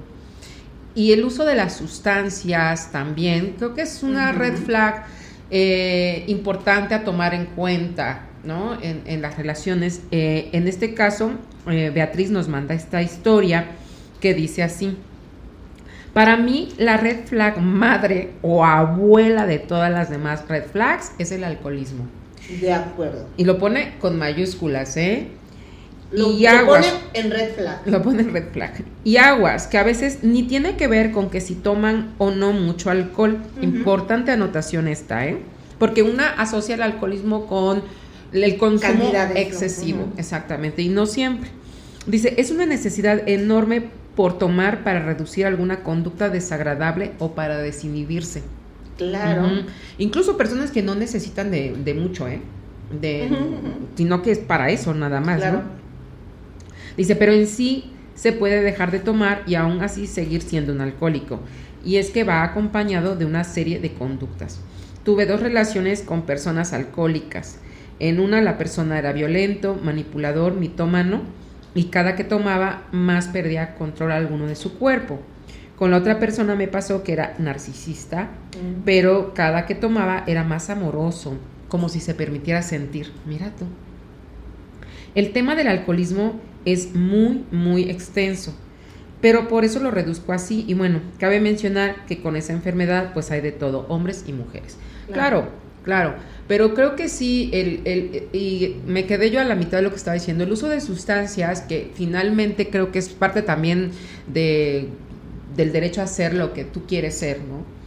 [0.96, 5.06] Y el uso de las sustancias también, creo que es una red flag
[5.52, 8.78] eh, importante a tomar en cuenta, ¿no?
[8.82, 10.02] En, las relaciones.
[10.12, 11.32] Eh, en este caso,
[11.68, 13.68] eh, Beatriz nos manda esta historia
[14.20, 14.98] que dice así.
[16.14, 21.32] Para mí, la red flag madre o abuela de todas las demás red flags es
[21.32, 22.08] el alcoholismo.
[22.62, 23.28] De acuerdo.
[23.38, 25.28] Y lo pone con mayúsculas, ¿eh?
[26.12, 27.88] Lo, y aguas, pone en red flag.
[27.88, 28.84] Lo pone en red flag.
[29.04, 32.52] Y aguas, que a veces ni tiene que ver con que si toman o no
[32.52, 33.38] mucho alcohol.
[33.62, 35.38] Importante anotación esta, ¿eh?
[35.78, 37.84] Porque una asocia el alcoholismo con
[38.34, 41.50] el consumo excesivo, exactamente, y no siempre.
[42.06, 48.42] Dice, es una necesidad enorme por tomar para reducir alguna conducta desagradable o para desinhibirse.
[48.98, 49.48] Claro.
[49.98, 52.42] Incluso personas que no necesitan de, mucho, ¿eh?
[53.00, 53.30] De,
[53.96, 55.60] sino que es para eso nada más, claro.
[55.60, 55.89] ¿no?
[57.00, 60.82] Dice, pero en sí se puede dejar de tomar y aún así seguir siendo un
[60.82, 61.40] alcohólico.
[61.86, 64.60] Y es que va acompañado de una serie de conductas.
[65.06, 67.60] Tuve dos relaciones con personas alcohólicas.
[68.00, 71.22] En una la persona era violento, manipulador, mitómano
[71.74, 75.22] y cada que tomaba más perdía control alguno de su cuerpo.
[75.78, 78.82] Con la otra persona me pasó que era narcisista, mm.
[78.84, 81.38] pero cada que tomaba era más amoroso,
[81.70, 83.14] como si se permitiera sentir.
[83.26, 83.64] Mira tú.
[85.16, 88.54] El tema del alcoholismo es muy, muy extenso.
[89.22, 90.66] Pero por eso lo reduzco así.
[90.68, 94.78] Y bueno, cabe mencionar que con esa enfermedad pues hay de todo, hombres y mujeres.
[95.12, 95.50] Claro,
[95.84, 96.16] claro.
[96.48, 99.92] Pero creo que sí, el, el, y me quedé yo a la mitad de lo
[99.92, 103.92] que estaba diciendo, el uso de sustancias, que finalmente creo que es parte también
[104.26, 104.88] de,
[105.56, 107.79] del derecho a ser lo que tú quieres ser, ¿no?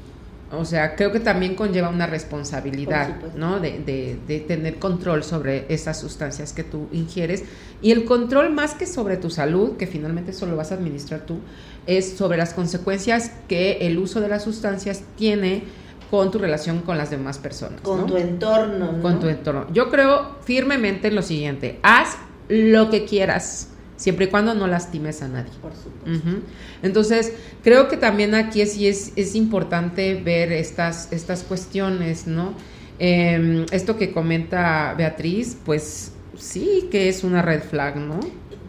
[0.53, 3.59] O sea, creo que también conlleva una responsabilidad, ¿no?
[3.59, 7.45] De, de, de, tener control sobre esas sustancias que tú ingieres.
[7.81, 11.39] Y el control más que sobre tu salud, que finalmente solo vas a administrar tú,
[11.87, 15.65] es sobre las consecuencias que el uso de las sustancias tiene
[16.11, 17.81] con tu relación con las demás personas.
[17.81, 19.01] Con tu entorno.
[19.01, 19.67] Con tu entorno.
[19.73, 23.69] Yo creo firmemente en lo siguiente, haz lo que quieras
[24.03, 25.53] siempre y cuando no lastimes a nadie.
[25.63, 26.41] Por supuesto.
[26.83, 32.55] Entonces, creo que también aquí es, es, es importante ver estas, estas cuestiones, ¿no?
[32.99, 38.19] Em, esto que comenta Beatriz, pues sí que es una red flag, ¿no?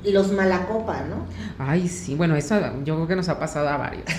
[0.06, 1.26] Los malacopa, ¿no?
[1.58, 4.04] Ay, sí, bueno, eso yo creo que nos ha pasado a varios.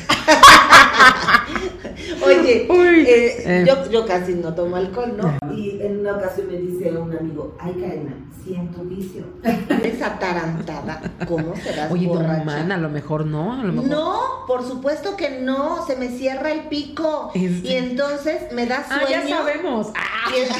[2.23, 3.65] Oye, eh, eh.
[3.67, 5.55] Yo, yo, casi no tomo alcohol, ¿no?
[5.55, 9.25] Y en una ocasión me dice un amigo, ay, Karina, siento vicio.
[9.83, 12.61] Esa atarantada, ¿cómo serás Oye, borracha?
[12.61, 13.91] a lo mejor no, a lo mejor...
[13.91, 17.31] No, por supuesto que no, se me cierra el pico.
[17.35, 19.03] Y entonces me da sueño.
[19.07, 19.89] Ah, ya sabemos.
[20.29, 20.51] ¿Quieres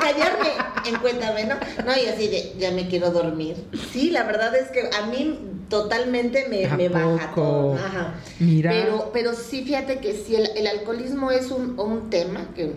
[0.00, 0.48] callarme?
[0.86, 1.54] Encuéntame, ¿no?
[1.84, 3.56] No, y así de, ya me quiero dormir.
[3.92, 7.74] Sí, la verdad es que a mí totalmente me, me baja todo.
[7.74, 8.14] Ajá.
[8.40, 8.70] Mira.
[8.70, 12.74] Pero, pero sí, fíjate que sí, el, alcoholismo es un, un tema que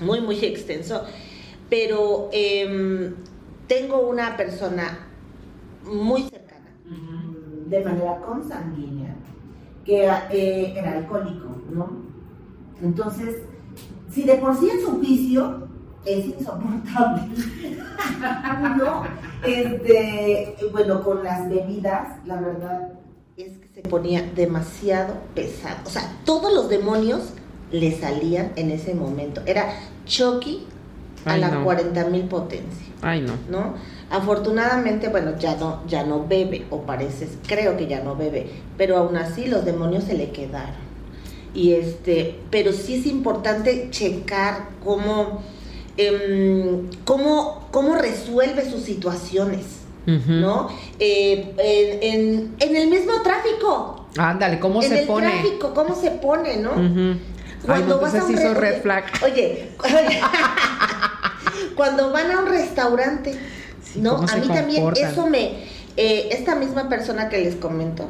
[0.00, 1.04] muy, muy extenso
[1.70, 3.14] pero em,
[3.68, 5.06] tengo una persona
[5.84, 6.66] muy cercana,
[7.66, 9.14] de manera consanguínea,
[9.84, 11.88] que eh, era alcohólico, ¿no?
[12.82, 13.36] Entonces,
[14.10, 15.68] si de por sí en su vicio
[16.04, 17.22] es insoportable,
[18.78, 19.02] ¿no?
[19.44, 22.92] Este, bueno, con las bebidas, la verdad
[23.36, 25.78] es que se ponía demasiado pesado.
[25.86, 27.32] O sea, todos los demonios
[27.70, 29.42] le salían en ese momento.
[29.46, 29.72] Era
[30.06, 30.66] Chucky
[31.24, 31.64] a Ay, la no.
[31.64, 33.34] 40 mil potencia, Ay, no.
[33.50, 33.74] ¿no?
[34.10, 38.96] Afortunadamente, bueno, ya no, ya no bebe, o parece, creo que ya no bebe, pero
[38.96, 40.90] aún así los demonios se le quedaron.
[41.54, 45.42] Y este, pero sí es importante checar cómo,
[46.06, 49.64] em, cómo, cómo resuelve sus situaciones.
[50.06, 50.68] ¿no?
[50.98, 54.06] Eh, en, en- en el mismo tráfico.
[54.18, 55.26] Ándale, ¿cómo en se el pone?
[55.30, 56.70] tráfico, ¿cómo se pone, no?
[56.72, 57.20] Ujú.
[57.68, 59.04] Ay, no, entonces un hizo re- red flag.
[59.24, 59.68] Oye,
[61.76, 63.38] cuando van a un restaurante,
[63.82, 64.16] Sí, ¿no?
[64.16, 65.64] ¿cómo A mí también eso me...
[65.96, 68.08] eh, esta misma persona que les comento,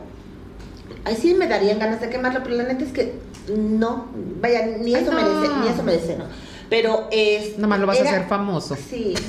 [1.04, 3.14] ahí sí me darían ganas de quemarlo, pero la neta es que
[3.54, 4.06] no,
[4.40, 5.16] vaya, ni Ay, eso no.
[5.20, 6.24] merece, ni eso merece, ¿no?
[6.70, 7.56] Pero es...
[7.56, 8.76] Nada más lo vas era- a hacer famoso.
[8.88, 9.14] Sí.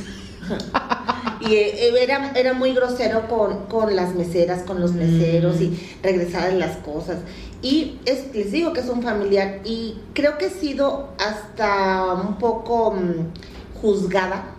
[1.41, 5.63] Y eh, era, era muy grosero con, con las meseras, con los meseros Mm.
[5.63, 7.17] y regresar las cosas.
[7.63, 12.37] Y es, les digo que es un familiar y creo que he sido hasta un
[12.37, 14.55] poco mm, juzgada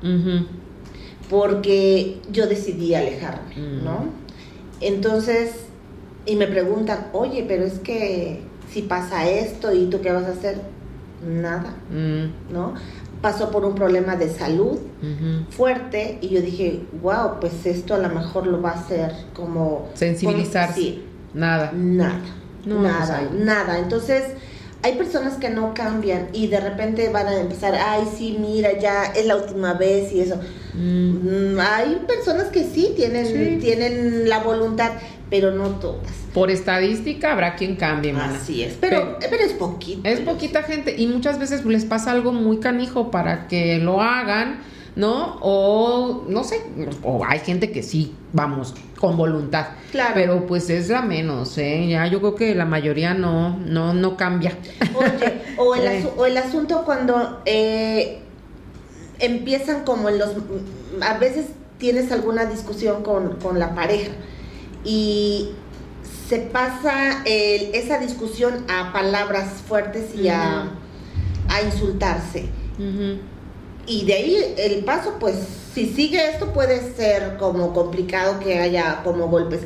[1.31, 3.85] porque yo decidí alejarme, Mm.
[3.85, 4.05] ¿no?
[4.81, 5.53] Entonces,
[6.27, 8.41] y me preguntan, oye, pero es que
[8.73, 10.61] si pasa esto y tú qué vas a hacer,
[11.27, 12.75] nada, Mm, ¿no?
[13.21, 14.79] Pasó por un problema de salud
[15.51, 19.89] fuerte y yo dije, wow, pues esto a lo mejor lo va a hacer como...
[19.95, 20.73] Sensibilizarse.
[20.75, 21.05] como- sí,
[21.35, 21.71] Nada.
[21.73, 22.19] nada,
[22.67, 23.29] No, pues nada, ahí.
[23.33, 23.79] nada.
[23.79, 24.25] Entonces,
[24.83, 29.05] hay personas que no cambian y de repente van a empezar, ay, sí, mira, ya
[29.05, 30.37] es la última vez y eso.
[30.75, 31.55] Mm.
[31.55, 33.59] Mm, Hay personas que sí tienen, Sí.
[33.61, 34.91] tienen la voluntad,
[35.33, 36.13] pero no todas.
[36.35, 38.37] Por estadística habrá quien cambie, mana.
[38.37, 40.07] Así es, pero, pero es poquito.
[40.07, 44.59] Es poquita gente y muchas veces les pasa algo muy canijo para que lo hagan,
[44.95, 45.39] ¿no?
[45.41, 46.61] O no sé,
[47.03, 49.69] o hay gente que sí, vamos, con voluntad.
[49.91, 50.13] Claro.
[50.13, 51.87] Pero pues es la menos, ¿eh?
[51.89, 54.53] Ya yo creo que la mayoría no, no, no cambia.
[54.95, 56.03] Oye, o el, Eh.
[56.05, 58.19] asu- o el asunto cuando eh,
[59.19, 60.31] empiezan como en los...
[61.01, 61.47] A veces
[61.79, 64.11] tienes alguna discusión con, con la pareja
[64.85, 65.51] y
[66.29, 70.71] se pasa el- esa discusión a palabras fuertes y a,
[71.49, 72.47] a insultarse.
[73.87, 75.35] Y de ahí el paso, pues,
[75.75, 79.61] si sigue esto puede ser como complicado que haya como golpes.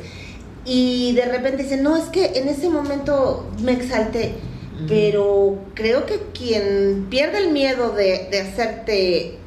[0.65, 4.35] Y de repente dicen, no, es que en ese momento me exalté.
[4.87, 9.37] Pero creo que quien pierde el miedo de, de hacerte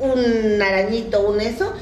[0.00, 1.72] un arañito, un eso,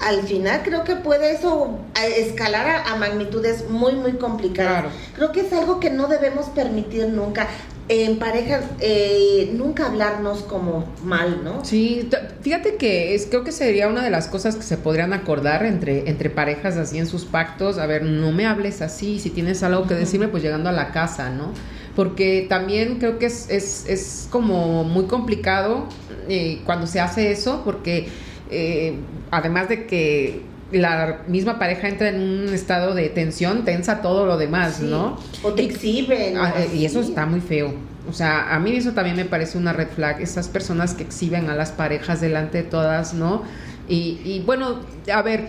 [0.00, 1.78] al final creo que puede eso
[2.16, 4.82] escalar a, a magnitudes muy, muy complicadas.
[4.82, 4.90] Claro.
[5.14, 7.48] Creo que es algo que no debemos permitir nunca.
[7.88, 11.64] En pareja, eh, nunca hablarnos como mal, ¿no?
[11.64, 15.64] Sí, fíjate que es, creo que sería una de las cosas que se podrían acordar
[15.64, 17.78] entre, entre parejas así en sus pactos.
[17.78, 20.90] A ver, no me hables así, si tienes algo que decirme, pues llegando a la
[20.90, 21.52] casa, ¿no?
[21.94, 25.86] Porque también creo que es, es, es como muy complicado
[26.28, 28.08] eh, cuando se hace eso, porque
[28.50, 28.96] eh,
[29.36, 30.40] además de que
[30.72, 34.86] la misma pareja entra en un estado de tensión, tensa todo lo demás, Sí.
[34.86, 35.18] ¿no?
[35.42, 36.36] O te exhiben.
[36.38, 37.72] Ah, eh, y eso está muy feo.
[38.08, 40.20] O sea, a mí eso también me parece una red flag.
[40.20, 43.42] Esas personas que exhiben a las parejas delante de todas, ¿no?
[43.88, 44.80] Y, y bueno,
[45.12, 45.48] a ver,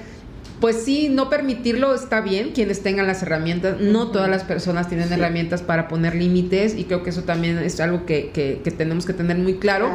[0.60, 3.80] pues sí, no permitirlo está bien, quienes tengan las herramientas.
[3.80, 5.14] No todas las personas tienen Sí.
[5.16, 9.06] herramientas para poner límites y creo que eso también es algo que, que- que tenemos
[9.06, 9.90] que tener muy claro.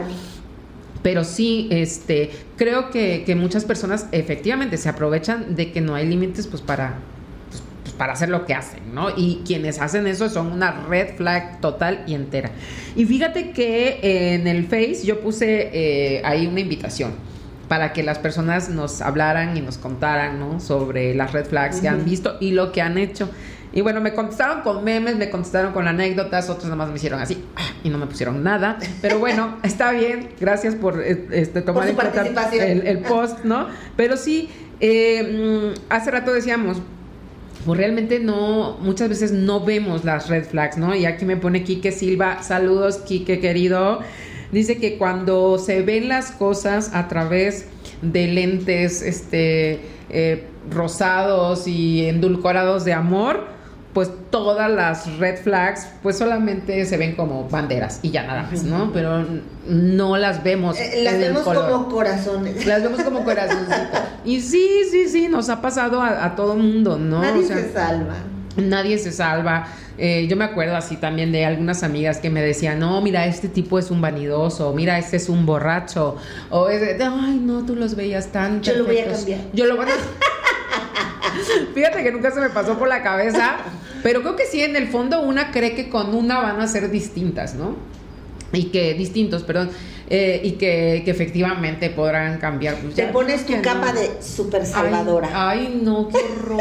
[1.03, 6.07] Pero sí, este, creo que, que muchas personas efectivamente se aprovechan de que no hay
[6.07, 6.99] límites, pues para,
[7.51, 9.09] pues, pues, para hacer lo que hacen, ¿no?
[9.17, 12.53] Y quienes hacen eso son una red flag total y entera.
[12.95, 17.13] Y fíjate que eh, en el Face yo puse eh, ahí una invitación
[17.73, 20.61] para que las personas nos hablaran y nos contaran, ¿no?
[20.61, 23.31] Sobre las red flags que han visto y lo que han hecho.
[23.73, 27.21] Y bueno, me contestaron con memes, me contestaron con anécdotas, otros nada más me hicieron
[27.21, 28.79] así ah, y no me pusieron nada.
[29.01, 32.69] Pero bueno, está bien, gracias por eh, este, tomar su en cuenta participación.
[32.69, 33.69] el, el post, ¿no?
[33.97, 34.51] Pero sí,
[34.81, 36.79] eh, mm, hace rato decíamos,
[37.65, 40.95] pues realmente no, muchas veces no vemos las red flags, ¿no?
[40.95, 44.01] Y aquí me pone Quique Silva, saludos Quique querido.
[44.51, 47.67] Dice que cuando se ven las cosas a través
[48.03, 53.47] de lentes este, eh, rosados y endulcorados de amor,
[53.93, 58.63] pues todas las red flags pues solamente se ven como banderas y ya nada más,
[58.63, 58.93] ¿no?
[58.93, 59.25] Pero
[59.67, 60.79] no las vemos.
[60.79, 62.67] Eh, las vemos como corazones.
[62.67, 64.01] Las vemos como corazoncitos.
[64.25, 67.21] y sí, sí, sí, nos ha pasado a, a todo mundo, ¿no?
[67.21, 68.15] Nadie se salva.
[68.57, 69.67] Nadie se salva.
[69.99, 73.49] Eh, yo me acuerdo así también de algunas amigas que me decían, no, mira, este
[73.49, 76.17] tipo es un vanidoso, mira, este es un borracho,
[76.51, 79.41] o es de, ay, no, tú los veías tan Yo lo voy a cambiar.
[79.53, 79.89] Yo lo voy a...
[81.75, 83.57] Fíjate que nunca se me pasó por la cabeza,
[84.03, 86.91] pero creo que sí, en el fondo una cree que con una van a ser
[86.91, 87.77] distintas, ¿no?
[88.53, 89.71] Y que, distintos, perdón,
[90.11, 92.77] eh, y que, que, efectivamente podrán cambiar.
[92.77, 95.31] Pues Te pones tu capa de super salvadora.
[95.33, 96.61] Ay, no, qué horror,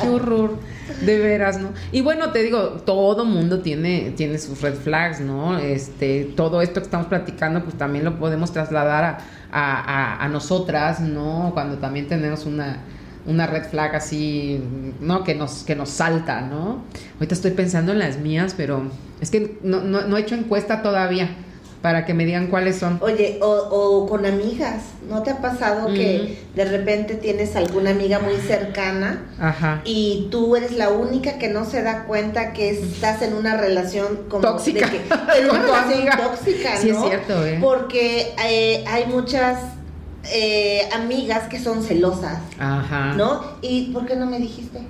[0.00, 0.58] qué horror.
[1.04, 1.70] De veras, ¿no?
[1.92, 5.58] Y bueno, te digo, todo mundo tiene, tiene sus red flags, ¿no?
[5.58, 9.18] Este, todo esto que estamos platicando, pues también lo podemos trasladar
[9.50, 11.50] a, a nosotras, ¿no?
[11.54, 12.80] Cuando también tenemos una,
[13.28, 14.60] una red flag así,
[15.00, 15.22] ¿no?
[15.22, 16.82] Que nos, que nos salta, ¿no?
[17.14, 20.82] Ahorita estoy pensando en las mías, pero es que no, no, no he hecho encuesta
[20.82, 21.36] todavía
[21.82, 22.98] para que me digan cuáles son.
[23.00, 28.36] Oye, o, con amigas, ¿no te ha pasado que de repente tienes alguna amiga muy
[28.36, 29.82] cercana Ajá.
[29.84, 34.24] y tú eres la única que no se da cuenta que estás en una relación
[34.28, 34.98] como tóxica, de que,
[35.38, 36.80] en una relación tóxica, ¿no?
[36.80, 37.58] Sí es cierto, ¿eh?
[37.60, 39.58] Porque eh, hay muchas
[40.32, 43.14] eh, amigas que son celosas, Ajá.
[43.14, 43.42] ¿no?
[43.62, 44.80] ¿Y por qué no me dijiste?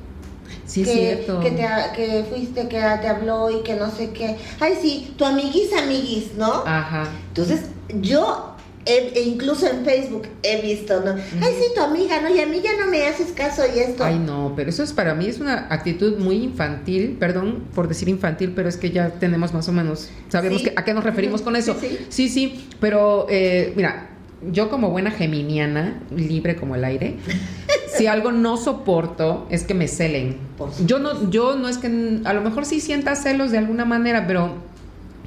[0.67, 1.41] Sí, que, cierto.
[1.41, 1.67] Que, te,
[1.97, 4.37] que fuiste, que te habló y que no sé qué.
[4.61, 6.63] Ay, sí, tu amiguis, amiguis, ¿no?
[6.67, 7.09] Ajá.
[7.29, 7.63] Entonces,
[8.01, 8.55] yo
[8.89, 11.13] e incluso en Facebook he visto, ¿no?
[11.13, 12.35] Ay, sí, tu amiga, ¿no?
[12.35, 14.03] Y a mí ya no me haces caso y esto.
[14.03, 18.09] Ay, no, pero eso es para mí es una actitud muy infantil, perdón por decir
[18.09, 21.43] infantil, pero es que ya tenemos más o menos, sabemos que, a qué nos referimos
[21.43, 21.77] con eso.
[21.79, 24.09] Sí, sí, sí pero eh, mira,
[24.53, 27.17] yo como buena geminiana, libre como el aire,
[27.97, 30.37] si algo no soporto es que me celen.
[30.87, 34.27] Yo no, yo no es que a lo mejor sí sienta celos de alguna manera,
[34.27, 34.55] pero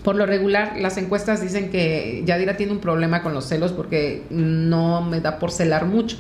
[0.03, 4.24] por lo regular las encuestas dicen que Yadira tiene un problema con los celos porque
[4.30, 6.18] no me da por celar mucho.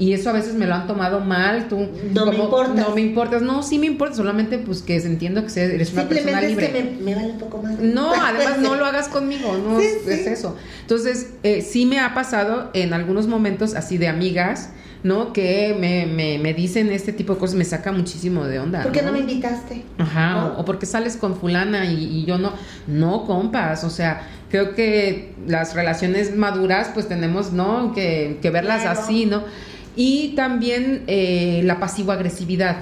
[0.00, 1.86] Y eso a veces me lo han tomado mal, tú...
[2.14, 2.74] No me importas.
[2.74, 6.40] No me importas, no, sí me importa, solamente pues que entiendo que eres una persona
[6.40, 6.66] libre.
[6.66, 7.78] Es que me, vale un poco más.
[7.78, 10.56] No, además no lo hagas conmigo, no es eso.
[10.80, 14.70] Entonces, eh, sí me ha pasado en algunos momentos así de amigas,
[15.02, 15.34] ¿no?
[15.34, 18.82] Que me, me, me, dicen este tipo de cosas, me saca muchísimo de onda.
[18.82, 19.84] ¿Por qué no, me invitaste?
[19.98, 22.52] Ajá, o, porque sales con fulana y, yo no.
[22.86, 27.92] No, compas, o sea, creo que las relaciones maduras, pues tenemos, ¿no?
[27.92, 29.44] Que, que verlas así, ¿no?
[29.96, 32.76] Y también eh, la pasivo-agresividad.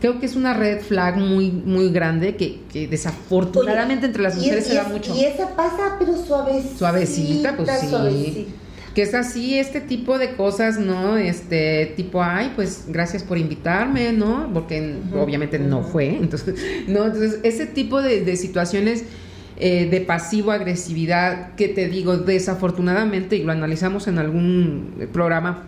[0.00, 4.66] Creo que es una red flag muy, muy grande que, que desafortunadamente entre las mujeres
[4.66, 5.14] se da mucho.
[5.16, 6.78] Y esa pasa, pero suavecita.
[6.78, 8.46] Suavecita, pues sí.
[8.94, 11.16] Que es así, este tipo de cosas, ¿no?
[11.16, 14.50] Este tipo, ay, pues gracias por invitarme, ¿no?
[14.52, 16.16] Porque obviamente no fue.
[16.16, 16.54] Entonces,
[16.88, 19.04] no, entonces ese tipo de, de situaciones
[19.58, 25.62] eh, de pasivo-agresividad que te digo, desafortunadamente, y lo analizamos en algún programa,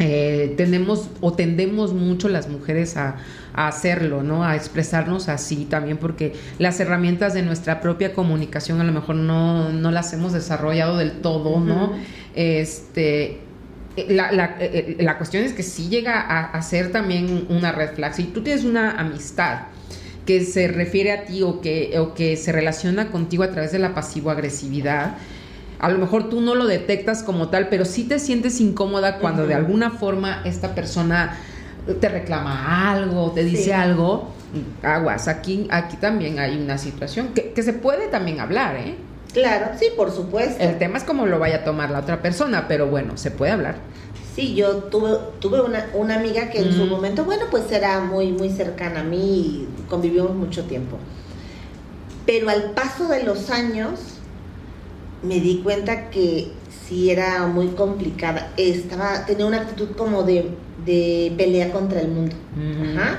[0.00, 3.16] eh, tenemos o tendemos mucho las mujeres a,
[3.52, 4.44] hacerlo, ¿no?
[4.44, 9.70] A expresarnos así también porque las herramientas de nuestra propia comunicación a lo mejor no,
[9.70, 11.92] no las hemos desarrollado del todo, ¿no?
[12.34, 13.40] Este
[13.96, 17.72] eh, la, la, eh, la, cuestión es que sí llega a, a, ser también una
[17.72, 18.14] red flag.
[18.14, 19.62] Si tú tienes una amistad
[20.24, 23.80] que se refiere a ti o que, o que se relaciona contigo a través de
[23.80, 25.16] la pasivo-agresividad,
[25.80, 29.46] a lo mejor tú no lo detectas como tal, pero sí te sientes incómoda cuando
[29.46, 31.38] de alguna forma esta persona
[32.00, 34.28] te reclama algo, te dice algo,
[34.82, 38.94] aguas, aquí, aquí también hay una situación que, que, se puede también hablar, ¿eh?
[39.32, 40.62] Claro, sí, por supuesto.
[40.62, 43.52] El tema es cómo lo vaya a tomar la otra persona, pero bueno, se puede
[43.52, 43.76] hablar.
[44.34, 48.32] Sí, yo tuve, tuve una, una amiga que en su momento, bueno, pues era muy,
[48.32, 50.98] muy cercana a mí y convivimos mucho tiempo.
[52.26, 54.19] Pero al paso de los años,
[55.22, 56.52] me di cuenta que
[56.88, 58.52] sí era muy complicada.
[58.56, 60.50] Estaba, tenía una actitud como de,
[60.84, 62.34] de pelea contra el mundo.
[62.94, 63.18] Ajá.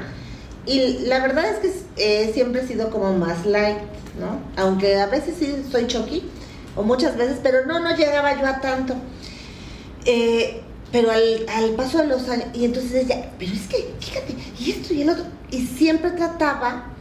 [0.65, 3.79] Y la verdad es que eh, siempre he sido como más light,
[4.19, 4.39] ¿no?
[4.61, 6.23] Aunque a veces sí soy choqui,
[6.75, 8.95] o muchas veces, pero no, no llegaba yo a tanto.
[10.05, 14.35] Eh, pero al, al, paso de los años, y entonces ella, pero es que, fíjate,
[14.59, 16.91] y esto y el otro, y siempre trataba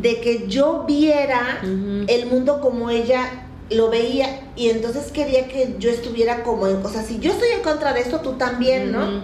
[0.00, 5.90] de que yo viera el mundo como ella lo veía y entonces quería que yo
[5.90, 9.22] estuviera como en, o sea, si yo estoy en contra de esto, tú también, ¿no?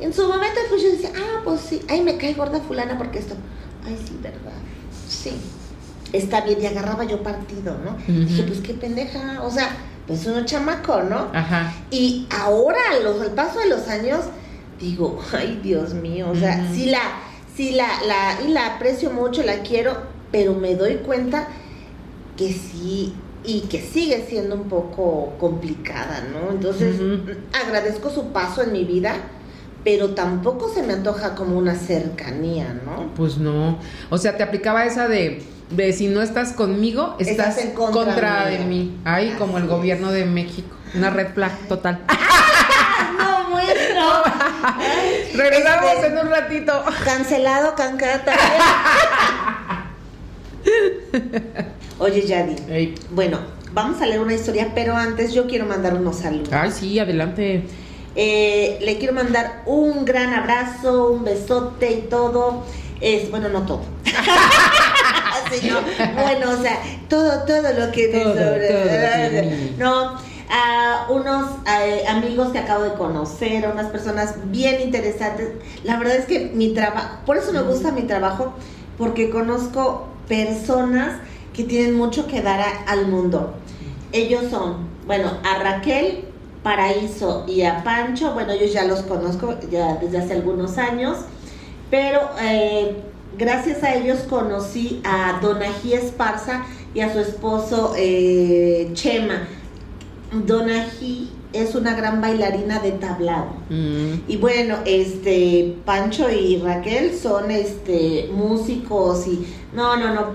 [0.00, 3.18] En su momento pues yo decía, ah, pues sí, ay, me cae gorda fulana porque
[3.18, 3.34] esto,
[3.86, 4.52] ay, sí, verdad,
[5.08, 5.32] sí,
[6.12, 7.96] está bien, y agarraba yo partido, ¿no?
[8.06, 9.76] Dije, pues qué pendeja, o sea,
[10.06, 11.28] pues uno chamaco, ¿no?
[11.32, 11.74] Ajá.
[11.90, 14.20] Y ahora, los, al paso de los años,
[14.78, 17.00] digo, ay, Dios mío, o sea, si la
[17.58, 19.96] sí la, la, y la aprecio mucho, la quiero,
[20.30, 21.48] pero me doy cuenta
[22.36, 23.12] que sí
[23.48, 26.52] y que sigue siendo un poco complicada, ¿no?
[26.52, 26.96] Entonces,
[27.64, 29.14] agradezco su paso en mi vida,
[29.82, 33.14] pero tampoco se me antoja como una cercanía, ¿no?
[33.16, 33.78] Pues no.
[34.10, 38.58] O sea, te aplicaba esa de, de si no estás conmigo, estás, en contra, de
[38.66, 39.00] mí.
[39.06, 40.76] Ay, como el gobierno de México.
[40.94, 42.04] Una red flag total.
[43.18, 44.24] no, muestro.
[45.34, 46.84] Regresamos este, en un ratito.
[47.02, 48.34] Cancelado, cancata.
[51.98, 52.94] Oye, Yadi.
[53.10, 53.38] Bueno,
[53.72, 56.52] vamos a leer una historia, pero antes yo quiero mandar unos saludos.
[56.52, 57.64] Ay, sí, adelante.
[58.14, 62.64] Eh, le quiero mandar un gran abrazo, un besote y todo.
[63.00, 63.82] Es, bueno, no todo.
[66.14, 66.78] bueno, o sea,
[67.08, 69.74] todo, todo lo que sobre.
[69.78, 70.18] no,
[70.50, 71.50] a unos
[71.80, 75.50] eh, amigos que acabo de conocer, a unas personas bien interesantes.
[75.84, 78.54] La verdad es que mi trabajo, por eso me gusta mi trabajo,
[78.96, 81.20] porque conozco personas
[81.52, 83.54] que tienen mucho que dar al mundo.
[84.12, 86.24] Ellos son, bueno, a Raquel
[86.62, 91.18] Paraíso y a Pancho, bueno, ellos ya los conozco ya desde hace algunos años,
[91.90, 92.96] pero eh,
[93.36, 96.64] gracias a ellos conocí a Donají Esparza
[96.94, 99.48] y a su esposo eh, Chema.
[100.32, 103.52] Donají es una gran bailarina de tablado.
[103.70, 104.28] Mm.
[104.28, 110.32] Y bueno, este Pancho y Raquel son este músicos y no, no, no,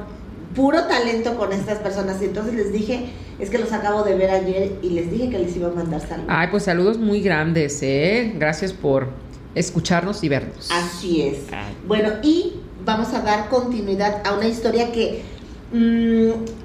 [0.55, 2.21] puro talento con estas personas.
[2.21, 5.39] Y entonces les dije, es que los acabo de ver ayer y les dije que
[5.39, 6.29] les iba a mandar saludos.
[6.29, 8.33] Ay, pues saludos muy grandes, ¿eh?
[8.35, 9.09] Gracias por
[9.55, 10.69] escucharnos y vernos.
[10.71, 11.37] Así es.
[11.87, 12.53] Bueno, y
[12.85, 15.21] vamos a dar continuidad a una historia que
[15.71, 16.62] mm,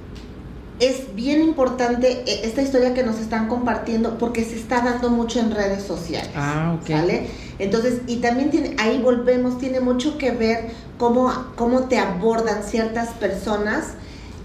[0.80, 5.40] es bien importante e, esta historia que nos están compartiendo porque se está dando mucho
[5.40, 6.30] en redes sociales.
[6.34, 6.88] Ah, ok.
[6.88, 7.28] ¿Sale?
[7.58, 13.10] Entonces, y también tiene, ahí volvemos, tiene mucho que ver cómo, cómo te abordan ciertas
[13.10, 13.94] personas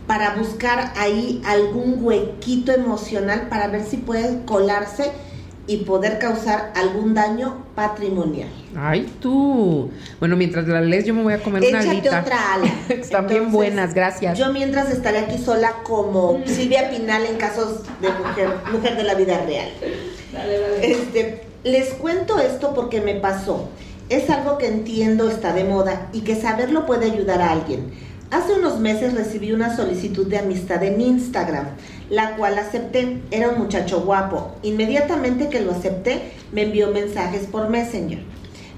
[0.08, 5.12] para buscar ahí algún huequito emocional para ver si puede colarse
[5.66, 8.50] y poder causar algún daño patrimonial.
[8.76, 9.90] Ay, tú.
[10.20, 12.22] Bueno, mientras la lees yo me voy a comer una alita.
[12.22, 12.74] otra ala.
[12.90, 14.38] Están bien buenas, gracias.
[14.38, 19.16] Yo mientras estaré aquí sola como Silvia Pinal en casos de mujer, mujer de la
[19.16, 19.70] vida real.
[20.34, 20.92] Dale, dale.
[20.92, 23.70] Este, les cuento esto porque me pasó.
[24.10, 27.92] Es algo que entiendo está de moda y que saberlo puede ayudar a alguien.
[28.34, 31.68] Hace unos meses recibí una solicitud de amistad en Instagram,
[32.10, 33.22] la cual acepté.
[33.32, 34.52] Era un muchacho guapo.
[34.64, 38.20] Inmediatamente que lo acepté, me envió mensajes por Messenger.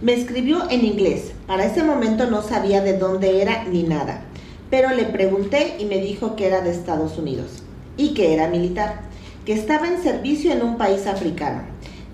[0.02, 1.32] Me escribió en inglés.
[1.48, 4.22] Para ese momento no sabía de dónde era ni nada.
[4.70, 7.64] Pero le pregunté y me dijo que era de Estados Unidos
[7.98, 9.02] y que era militar,
[9.46, 11.62] que estaba en servicio en un país africano.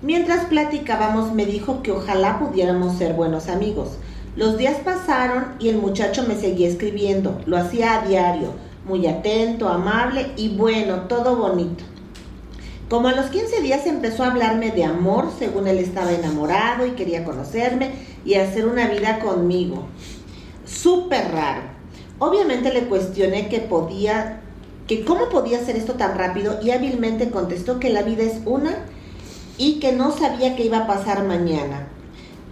[0.00, 3.98] Mientras platicábamos me dijo que ojalá pudiéramos ser buenos amigos
[4.34, 7.38] los días pasaron y el muchacho me seguía escribiendo.
[7.44, 8.54] Lo hacía a diario,
[8.84, 11.84] muy atento, amable y bueno, todo bonito.
[12.88, 16.90] Como a los 15 días empezó a hablarme de amor, según él estaba enamorado y
[16.90, 17.92] quería conocerme
[18.24, 19.86] y hacer una vida conmigo.
[20.66, 21.62] Súper raro.
[22.18, 24.42] Obviamente le cuestioné que podía,
[24.86, 28.84] que cómo podía hacer esto tan rápido y hábilmente contestó que la vida es una
[29.56, 31.88] y que no sabía qué iba a pasar mañana.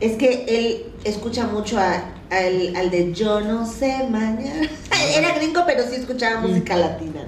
[0.00, 4.68] Es que él escucha mucho al, de Yo no sé mañana.
[5.16, 7.22] Era gringo, pero sí escuchaba música latina.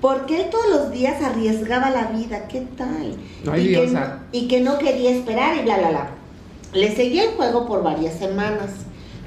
[0.00, 3.16] Porque él todos los días arriesgaba la vida, ¿qué tal?
[3.56, 4.00] y, que no,
[4.32, 6.10] y que no quería esperar y bla, bla, bla.
[6.72, 8.70] Le seguía el juego por varias semanas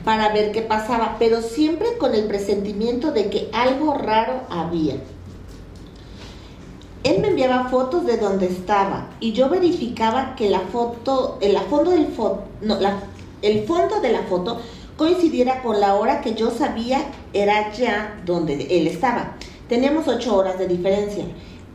[0.04, 4.96] para ver qué pasaba, pero siempre con el presentimiento de que algo raro había.
[7.06, 11.92] Él me enviaba fotos de donde estaba y yo verificaba que la foto, el fondo
[11.92, 12.08] del
[12.64, 12.78] no,
[13.44, 14.60] el fondo de la foto
[14.98, 19.36] coincidiera con la hora que yo sabía era ya donde él estaba.
[19.70, 21.26] Teníamos ocho horas de diferencia.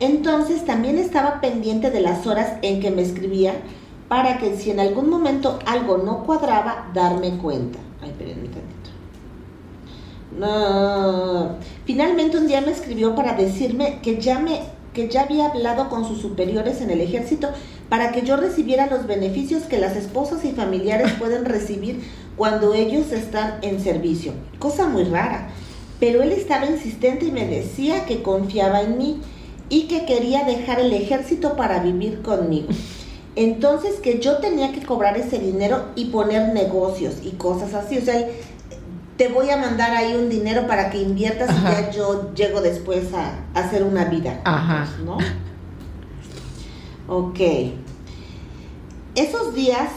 [0.01, 3.55] Entonces también estaba pendiente de las horas en que me escribía
[4.09, 7.79] para que si en algún momento algo no cuadraba, darme cuenta.
[8.03, 8.91] Ay, espérenme tantito.
[10.37, 11.57] No.
[11.85, 16.05] Finalmente un día me escribió para decirme que ya me que ya había hablado con
[16.07, 17.49] sus superiores en el ejército
[17.89, 22.01] para que yo recibiera los beneficios que las esposas y familiares pueden recibir
[22.37, 24.33] cuando ellos están en servicio.
[24.59, 25.51] Cosa muy rara.
[25.99, 29.21] Pero él estaba insistente y me decía que confiaba en mí
[29.69, 32.69] y que quería dejar el ejército para vivir conmigo.
[33.37, 37.99] Entonces que yo tenía que cobrar ese dinero y poner negocios y cosas así.
[37.99, 38.29] O sea,
[39.21, 43.13] te voy a mandar ahí un dinero para que inviertas y ya yo llego después
[43.13, 44.41] a, hacer una vida.
[44.45, 44.89] Ajá.
[45.05, 45.19] ¿No?
[47.07, 47.39] Ok.
[49.15, 49.91] Esos días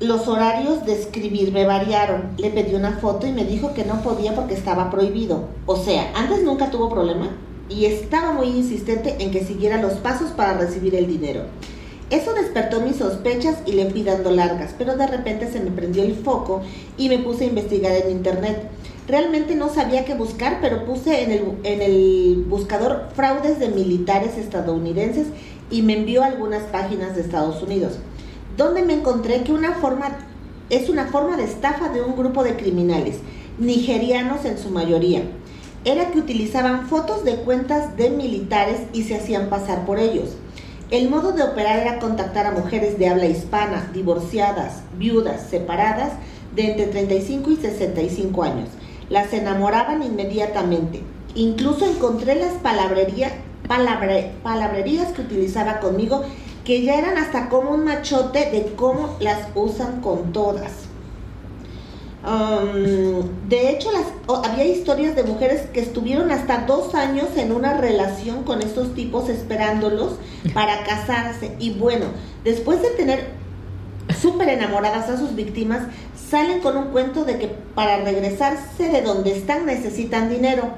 [0.00, 2.32] los horarios de escribir me variaron.
[2.38, 5.44] Le pedí una foto y me dijo que no podía porque estaba prohibido.
[5.66, 7.28] O sea, antes nunca tuvo problema
[7.68, 11.42] y estaba muy insistente en que siguiera los pasos para recibir el dinero.
[12.10, 16.02] Eso despertó mis sospechas y le fui dando largas, pero de repente se me prendió
[16.02, 16.62] el foco
[16.96, 18.68] y me puse a investigar en internet.
[19.08, 24.36] Realmente no sabía qué buscar, pero puse en el, en el buscador fraudes de militares
[24.36, 25.26] estadounidenses
[25.70, 27.98] y me envió algunas páginas de Estados Unidos
[28.56, 30.16] donde me encontré que una forma
[30.70, 33.18] es una forma de estafa de un grupo de criminales,
[33.58, 35.22] nigerianos en su mayoría.
[35.84, 40.30] Era que utilizaban fotos de cuentas de militares y se hacían pasar por ellos.
[40.88, 46.12] El modo de operar era contactar a mujeres de habla hispana, divorciadas, viudas, separadas,
[46.54, 48.68] de entre 35 y 65 años.
[49.10, 51.02] Las enamoraban inmediatamente.
[51.34, 53.32] Incluso encontré las palabrerías
[55.12, 56.22] que utilizaba conmigo
[56.64, 60.85] que ya eran hasta como un machote de cómo las usan con todas.
[62.26, 64.06] Um, de hecho, las,
[64.50, 69.28] había historias de mujeres que estuvieron hasta dos años en una relación con estos tipos
[69.28, 70.16] esperándolos
[70.52, 71.52] para casarse.
[71.60, 72.06] Y bueno,
[72.42, 73.28] después de tener
[74.20, 75.82] súper enamoradas a sus víctimas,
[76.30, 80.70] salen con un cuento de que para regresarse de donde están necesitan dinero.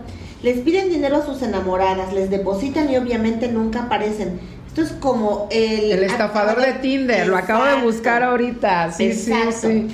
[0.42, 4.38] Les piden dinero a sus enamoradas, les depositan y obviamente nunca aparecen
[4.82, 5.92] es como el...
[5.92, 8.92] El estafador de Tinder, lo acabo de buscar ahorita.
[8.92, 9.88] Sí, sí, sí.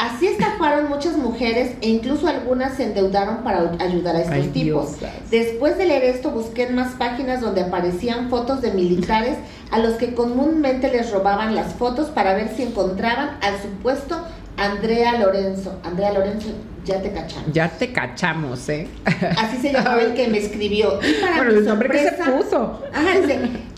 [0.00, 4.96] Así estafaron muchas mujeres e incluso algunas se endeudaron para ayudar a estos tipos.
[5.30, 9.36] Después de leer esto busqué en más páginas donde aparecían fotos de militares
[9.70, 14.24] a los que comúnmente les robaban las fotos para ver si encontraban al supuesto
[14.56, 15.78] Andrea Lorenzo.
[15.84, 16.48] Andrea Lorenzo,
[16.86, 17.52] ya te cachamos.
[17.52, 18.88] Ya te cachamos, ¿eh?
[19.36, 20.98] Así se llamaba el que me escribió.
[21.02, 22.82] Y para mi sorpresa, que se puso.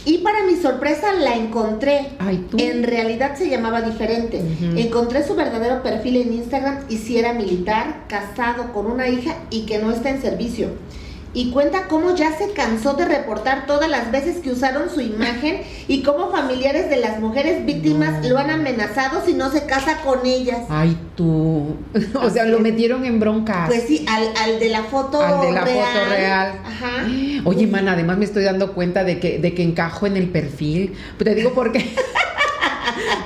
[0.05, 2.11] Y para mi sorpresa la encontré.
[2.19, 2.57] Ay, ¿tú?
[2.61, 4.43] En realidad se llamaba diferente.
[4.77, 9.67] Encontré su verdadero perfil en Instagram y si era militar, casado con una hija y
[9.67, 10.69] que no está en servicio
[11.35, 15.63] y cuenta cómo ya se cansó de reportar todas las veces que usaron su imagen
[15.89, 20.27] y cómo familiares de las mujeres víctimas lo han amenazado si no se casa con
[20.27, 20.61] ellas.
[20.69, 21.77] Ay, tú.
[22.15, 23.65] o sea, lo metieron en bronca.
[23.67, 25.33] Pues sí, al, al, de la foto real.
[25.33, 26.53] Al de la foto real.
[26.65, 27.07] Ajá.
[27.45, 30.95] Oye, man, además me estoy dando cuenta de que, de que encajo en el perfil.
[31.19, 31.85] Te digo porque...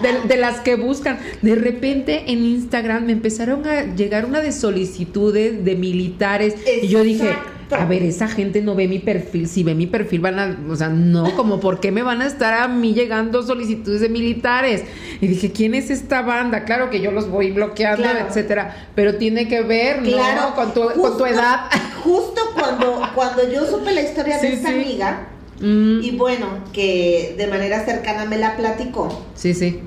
[0.03, 1.19] De, de, las que buscan.
[1.41, 6.55] De repente en Instagram me empezaron a llegar una de solicitudes de militares.
[6.83, 7.35] Y yo dije,
[7.71, 9.49] a ver, esa gente no ve mi perfil.
[9.49, 10.57] Si ve mi perfil, van a.
[10.71, 14.09] O sea, no, como, ¿por qué me van a estar a mí llegando solicitudes de
[14.09, 14.85] militares?
[15.21, 16.65] Y dije, ¿quién es esta banda?
[16.65, 18.89] Claro que yo los voy bloqueando, etcétera.
[18.95, 20.55] Pero tiene que ver, ¿no?
[20.55, 21.69] Con tu, con tu edad.
[22.05, 25.29] Justo cuando, cuando yo supe la historia de esta amiga.
[25.61, 26.01] Mm.
[26.03, 29.25] Y bueno, que de manera cercana me la platicó.
[29.35, 29.81] Sí, sí.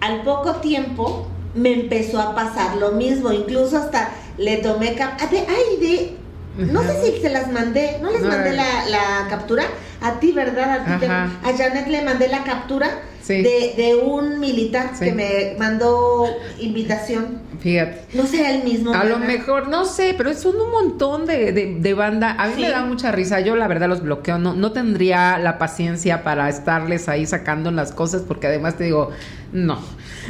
[0.00, 5.80] Al poco tiempo me empezó a pasar lo mismo, incluso hasta le tomé cap ay,
[5.80, 6.19] de
[6.66, 9.64] no sé si se las mandé, no les mandé la, captura.
[10.00, 10.80] A ti, ¿verdad?
[10.86, 13.02] A, a Janet le mandé la captura
[13.38, 16.26] de, de, un militar que me mandó
[16.58, 17.38] invitación.
[17.60, 18.06] Fíjate.
[18.14, 18.94] No sea el mismo.
[18.94, 22.34] A lo mejor, no sé, pero son un montón de, de, banda.
[22.38, 23.40] A mí me da mucha risa.
[23.40, 24.38] Yo la verdad los bloqueo.
[24.38, 29.10] No, no tendría la paciencia para estarles ahí sacando las cosas porque además te digo,
[29.52, 29.78] no.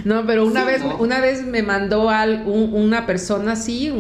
[0.05, 3.93] No, pero una vez una vez me mandó al, una persona así,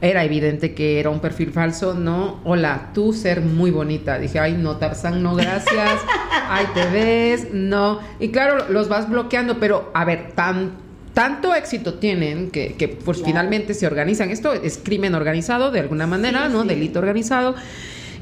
[0.00, 2.40] era evidente que era un perfil falso, ¿no?
[2.44, 4.18] Hola, tú ser muy bonita.
[4.18, 6.00] Dije, ay, no, Tarzán, no, gracias.
[6.48, 8.00] ay, te ves, no.
[8.20, 13.22] Y claro, los vas bloqueando, pero a ver, tan tanto éxito tienen que, que pues
[13.24, 14.30] finalmente se organizan.
[14.30, 16.62] Esto es crimen organizado de alguna manera, ¿no?
[16.62, 17.56] Delito organizado.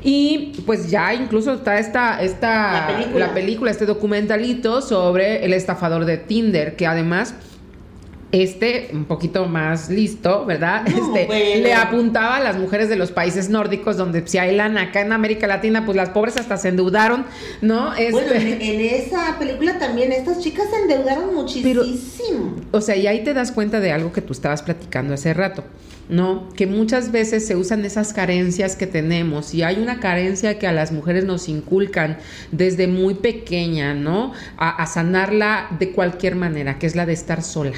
[0.02, 3.70] Y pues ya incluso está esta, esta la película.
[3.70, 7.34] este documentalito sobre el estafador de Tinder, que además
[8.32, 10.86] este, un poquito más listo, ¿verdad?
[10.86, 15.00] este, le apuntaba a las mujeres de los países nórdicos, donde si hay lana acá
[15.00, 17.24] en América Latina, pues las pobres hasta se endeudaron,
[17.60, 17.94] ¿no?
[17.94, 22.56] Este, bueno, en, esa película también estas chicas se endeudaron muchísimo.
[22.72, 25.64] o sea, y ahí te das cuenta de algo que tú estabas platicando hace rato.
[26.08, 26.48] ¿no?
[26.54, 30.72] Que muchas veces se usan esas carencias que tenemos y hay una carencia que a
[30.72, 32.18] las mujeres nos inculcan
[32.52, 34.32] desde muy pequeña, ¿no?
[34.56, 37.72] A, sanarla de cualquier manera, que es la de estar sola.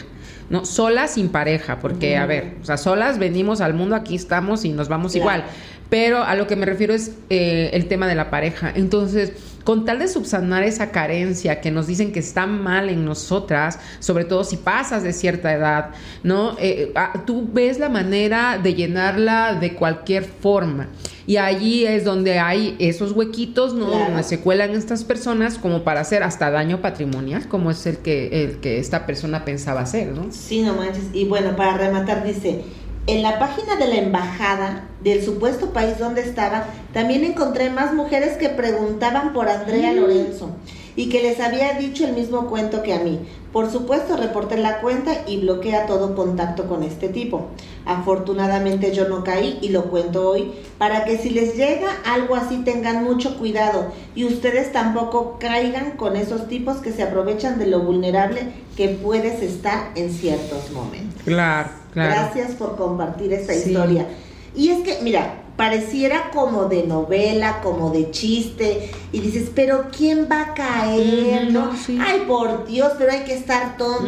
[0.50, 0.64] ¿No?
[0.64, 4.70] Sola sin pareja, porque, a ver, o sea, solas venimos al mundo, aquí estamos y
[4.70, 5.44] nos vamos igual.
[5.90, 8.72] Pero a lo que me refiero es eh, el tema de la pareja.
[8.74, 9.32] Entonces,
[9.68, 14.24] con tal de subsanar esa carencia que nos dicen que está mal en nosotras, sobre
[14.24, 15.90] todo si pasas de cierta edad,
[16.22, 16.56] ¿no?
[16.58, 20.88] Eh, ah, tú ves la manera de llenarla de cualquier forma.
[21.26, 23.90] Y allí es donde hay esos huequitos, ¿no?
[23.90, 28.44] Donde se cuelan estas personas como para hacer hasta daño patrimonial, como es el que,
[28.44, 30.28] el que esta persona pensaba hacer, ¿no?
[30.30, 31.10] Sí, no manches.
[31.12, 32.64] Y bueno, para rematar, dice,
[33.08, 38.36] en la página de la embajada del supuesto país donde estaba, también encontré más mujeres
[38.36, 39.96] que preguntaban por Andrea mm.
[39.96, 40.50] Lorenzo
[40.94, 43.20] y que les había dicho el mismo cuento que a mí.
[43.50, 47.46] Por supuesto, reporté la cuenta y bloqueé todo contacto con este tipo.
[47.86, 52.58] Afortunadamente yo no caí y lo cuento hoy para que si les llega algo así
[52.58, 57.80] tengan mucho cuidado y ustedes tampoco caigan con esos tipos que se aprovechan de lo
[57.80, 61.22] vulnerable que puedes estar en ciertos momentos.
[61.24, 61.77] Claro.
[61.94, 64.06] Gracias por compartir esta historia.
[64.54, 70.28] Y es que, mira, pareciera como de novela, como de chiste, y dices, pero ¿quién
[70.30, 71.52] va a caer?
[71.52, 71.70] ¿no?
[72.00, 74.00] Ay, por Dios, pero hay que estar todo.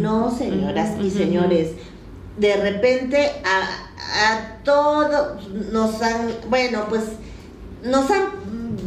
[0.00, 1.72] No, señoras y señores,
[2.38, 7.02] de repente a, a todos nos han, bueno, pues
[7.84, 8.24] nos han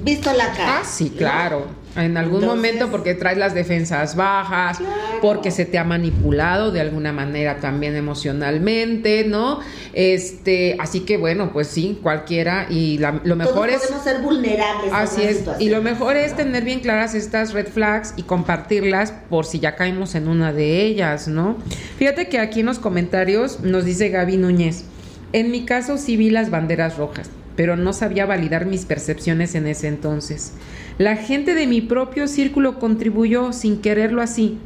[0.03, 0.79] visto la cara.
[0.79, 1.65] Ah, sí, claro.
[1.95, 4.79] En algún momento porque traes las defensas bajas,
[5.21, 9.59] porque se te ha manipulado de alguna manera también emocionalmente, ¿no?
[9.93, 14.91] Este, así que bueno, pues sí, cualquiera y lo mejor es podemos ser vulnerables.
[14.91, 15.43] Así es.
[15.59, 19.75] Y lo mejor es tener bien claras estas red flags y compartirlas por si ya
[19.75, 21.57] caemos en una de ellas, ¿no?
[21.97, 24.85] Fíjate que aquí en los comentarios nos dice Gaby Núñez,
[25.31, 29.67] en mi caso sí vi las banderas rojas, pero no sabía validar mis percepciones en
[29.67, 30.53] ese entonces.
[30.97, 34.57] La gente de mi propio círculo contribuyó, sin quererlo así,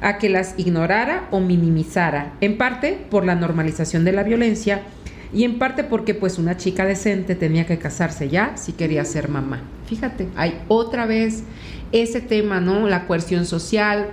[0.00, 4.82] a que las ignorara o minimizara, en parte por la normalización de la violencia
[5.32, 9.28] y en parte porque pues una chica decente tenía que casarse ya si quería ser
[9.28, 9.62] mamá.
[9.86, 11.42] Fíjate, hay otra vez
[11.92, 12.88] ese tema, ¿no?
[12.88, 14.10] La coerción social,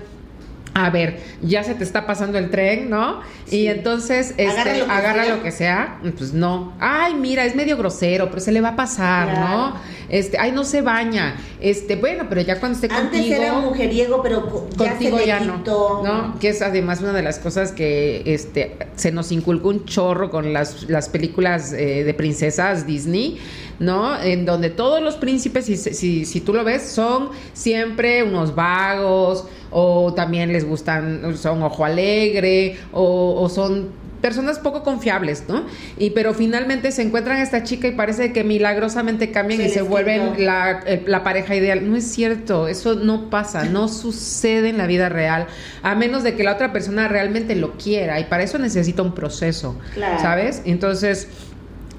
[0.73, 3.21] a ver, ya se te está pasando el tren, ¿no?
[3.49, 6.73] Y entonces este, agarra, lo, que sea, pues no.
[6.79, 9.73] Ay, mira, es medio grosero, pero se le va a pasar, ¿no?
[10.11, 11.37] Este, ay, no se baña.
[11.59, 13.41] Este, bueno, pero ya cuando esté Antes contigo.
[13.41, 15.63] era mujeriego, pero ya contigo se ya no,
[16.03, 16.39] no.
[16.39, 20.53] Que es además una de las cosas que este se nos inculcó un chorro con
[20.53, 23.39] las, las películas eh, de princesas Disney
[23.81, 24.21] ¿no?
[24.21, 29.45] En donde todos los príncipes, si, si, si tú lo ves, son siempre unos vagos,
[29.71, 33.89] o también les gustan, son ojo alegre, o, son
[34.21, 35.65] personas poco confiables, ¿no?
[35.97, 39.81] Y pero finalmente se encuentran a esta chica y parece que milagrosamente cambian y se
[39.81, 41.89] vuelven la, la, pareja ideal.
[41.89, 45.47] No es cierto, eso no pasa, no sucede en la vida real,
[45.83, 49.13] a menos de que la otra persona realmente lo quiera y para eso necesita un
[49.13, 49.77] proceso,
[50.21, 50.61] ¿sabes?
[50.65, 51.27] Entonces,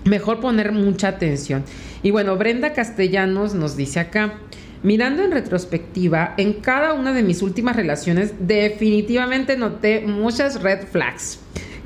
[0.04, 1.64] mejor poner mucha atención.
[2.02, 4.34] Y bueno, Brenda Castellanos nos dice acá,
[4.82, 11.38] mirando en retrospectiva, en cada una de mis últimas relaciones definitivamente noté muchas red flags.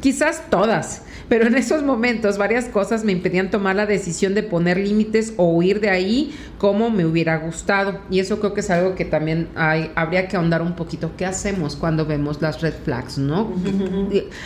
[0.07, 4.77] Quizás todas, pero en esos momentos varias cosas me impedían tomar la decisión de poner
[4.77, 7.99] límites o huir de ahí como me hubiera gustado.
[8.09, 11.11] Y eso creo que es algo que también hay, habría que ahondar un poquito.
[11.17, 13.53] ¿Qué hacemos cuando vemos las red flags, no?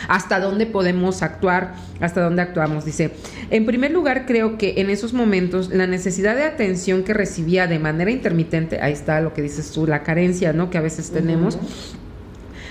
[0.07, 1.75] ¿Hasta dónde podemos actuar?
[1.99, 2.83] ¿Hasta dónde actuamos?
[2.83, 3.11] Dice,
[3.51, 7.77] en primer lugar creo que en esos momentos la necesidad de atención que recibía de
[7.77, 10.71] manera intermitente, ahí está lo que dices tú, la carencia, ¿no?
[10.71, 11.59] Que a veces tenemos,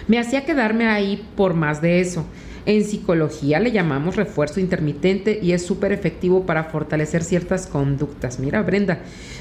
[0.08, 2.26] me hacía quedarme ahí por más de eso.
[2.66, 8.38] En psicología le llamamos refuerzo intermitente y es súper efectivo para fortalecer ciertas conductas.
[8.38, 8.98] Mira, Brenda,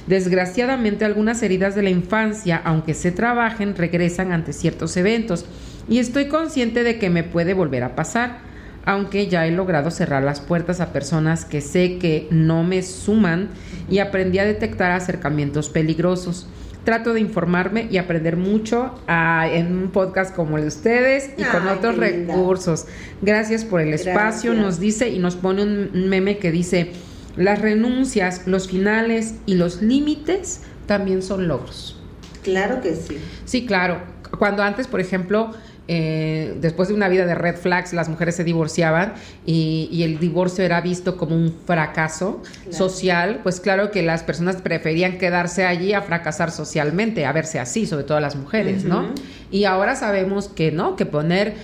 [0.07, 5.45] desgraciadamente algunas heridas de la infancia, aunque se trabajen, regresan ante ciertos eventos
[5.89, 8.39] y estoy consciente de que me puede volver a pasar,
[8.85, 13.49] aunque ya he logrado cerrar las puertas a personas que sé que no me suman
[13.89, 16.47] y aprendí a detectar acercamientos peligrosos
[16.89, 21.43] trato de informarme y aprender mucho ah, en un podcast como el de ustedes y
[21.43, 22.87] con otros recursos.
[23.21, 26.93] Gracias por el espacio, nos dice y nos pone un meme que dice,
[27.37, 32.01] las renuncias, los finales y los límites también son logros.
[32.41, 33.19] Claro que sí.
[33.45, 34.01] Sí, claro.
[34.39, 35.51] Cuando antes, por ejemplo,
[35.91, 40.63] eh, después de una vida de red flags, las mujeres se divorciaban y, el divorcio
[40.63, 46.03] era visto como un fracaso social, pues claro que las personas preferían quedarse allí a
[46.03, 49.09] fracasar socialmente, a verse así, sobre todo las mujeres, ¿no?
[49.49, 51.55] Y ahora sabemos que no, que poner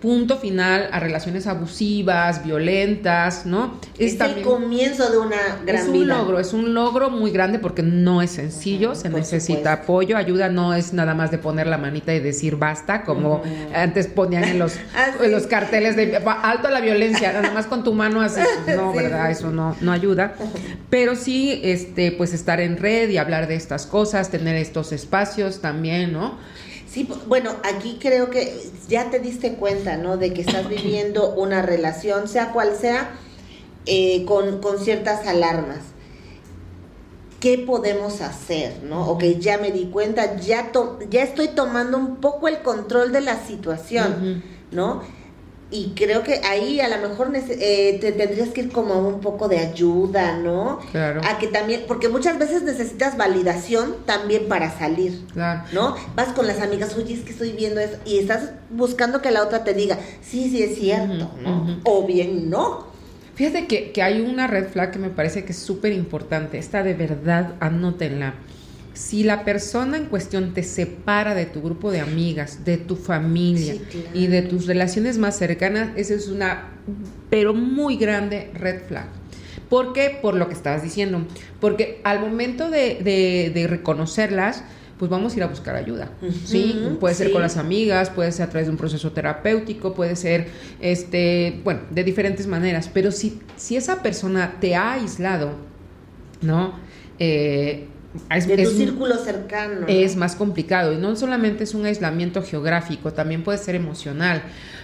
[0.00, 3.78] punto final a relaciones abusivas, violentas, ¿no?
[3.98, 7.82] Es, el comienzo de una gran Es un logro, es un logro muy grande porque
[7.82, 12.14] no es sencillo, se necesita apoyo, ayuda no es nada más de poner la manita
[12.14, 13.42] y decir basta, como
[13.74, 17.84] antes ponían en los, ah, los carteles de alto a la violencia, nada más con
[17.84, 18.40] tu mano así,
[18.76, 19.30] no, ¿verdad?
[19.30, 20.34] Eso no, no ayuda.
[20.90, 25.60] Pero sí, este, pues estar en red y hablar de estas cosas, tener estos espacios
[25.60, 26.38] también, ¿no?
[26.90, 30.16] Sí, bueno, aquí creo que ya te diste cuenta, ¿no?
[30.16, 33.12] De que estás viviendo una relación, sea cual sea,
[33.86, 35.78] eh, con, ciertas alarmas.
[37.38, 39.06] ¿Qué podemos hacer, no?
[39.06, 40.72] Ok, ya me di cuenta, ya,
[41.08, 45.02] ya estoy tomando un poco el control de la situación, ¿no?
[45.70, 49.48] Y creo que ahí a lo mejor eh, te tendrías que ir como un poco
[49.48, 50.80] de ayuda, ¿no?
[50.90, 51.20] Claro.
[51.24, 55.62] A que también, porque muchas veces necesitas validación también para salir, claro.
[55.72, 55.94] ¿no?
[56.16, 59.42] Vas con las amigas, oye, es que estoy viendo eso, y estás buscando que la
[59.42, 61.80] otra te diga, sí, sí es cierto, ¿no?
[61.84, 62.90] O bien no.
[63.36, 66.82] Fíjate que, que hay una red flag que me parece que es súper importante, esta
[66.82, 68.34] de verdad, anótenla
[68.92, 73.74] si la persona en cuestión te separa de tu grupo de amigas, de tu familia
[74.14, 76.70] y de tus relaciones más cercanas, esa es una,
[77.28, 79.06] pero muy grande red flag.
[79.68, 80.18] ¿Por qué?
[80.20, 81.24] Por lo que estabas diciendo.
[81.60, 84.64] Porque al momento de, reconocerlas,
[84.98, 86.10] pues vamos a ir a buscar ayuda.
[86.44, 86.96] ¿sí?
[86.98, 90.48] Puede ser con las amigas, puede ser a través de un proceso terapéutico, puede ser,
[90.80, 92.90] este, bueno, de diferentes maneras.
[92.92, 95.52] Pero si, si esa persona te ha aislado,
[96.42, 96.74] ¿no?
[97.20, 97.86] Eh,
[98.34, 99.86] es, de tu círculo cercano.
[99.88, 104.42] Es más complicado y no solamente es un aislamiento geográfico, también puede ser emocional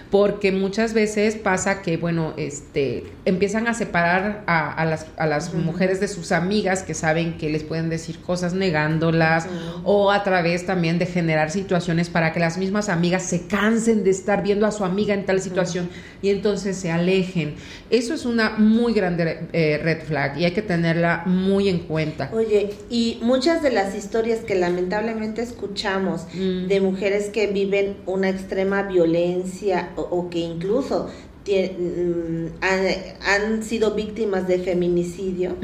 [0.09, 5.99] porque muchas veces pasa que, bueno, este, empiezan a separar a, las, a las mujeres
[5.99, 9.47] de sus amigas que saben que les pueden decir cosas negándolas
[9.83, 14.11] o a través también de generar situaciones para que las mismas amigas se cansen de
[14.11, 15.89] estar viendo a su amiga en tal situación
[16.21, 17.55] y entonces se alejen.
[17.89, 22.29] Eso es una muy grande eh, red flag y hay que tenerla muy en cuenta.
[22.33, 26.67] Oye, y muchas de las historias que lamentablemente escuchamos mm.
[26.67, 31.07] de mujeres que viven una extrema violencia o, que incluso
[31.47, 35.55] mm, han, sido víctimas de feminicidio,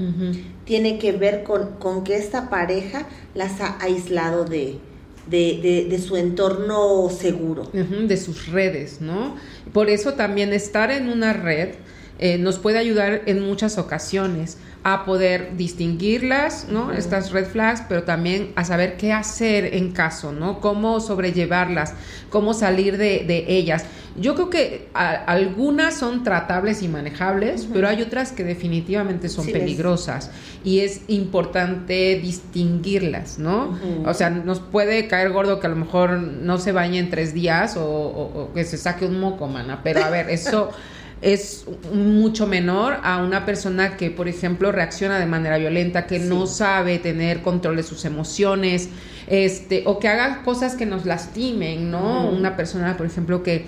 [0.66, 4.80] tiene que ver con, que esta pareja las ha aislado de,
[5.28, 7.70] de, su entorno seguro.
[7.72, 9.36] de sus redes, ¿no?
[9.72, 11.76] Por eso también estar en una red
[12.24, 16.94] eh, nos puede ayudar en muchas ocasiones a poder distinguirlas, ¿no?
[16.94, 20.62] Estas red flags, pero también a saber qué hacer en caso, ¿no?
[20.62, 21.96] Cómo sobrellevarlas,
[22.30, 23.84] cómo salir de, de ellas.
[24.16, 30.32] Yo creo que algunas son tratables y manejables, pero hay otras que definitivamente son peligrosas
[30.64, 33.78] y es importante distinguirlas, ¿no?
[34.06, 37.34] O sea, nos puede caer gordo que a lo mejor no se bañe en tres
[37.34, 40.70] días o, o que se saque un moco, mana, pero a ver, eso
[41.24, 46.48] es mucho menor a una persona que, por ejemplo, reacciona de manera violenta, que no
[46.48, 48.90] sabe tener control de sus emociones,
[49.28, 52.30] este, o que haga cosas que nos lastimen, ¿no?
[52.30, 53.66] Una persona, por ejemplo, que,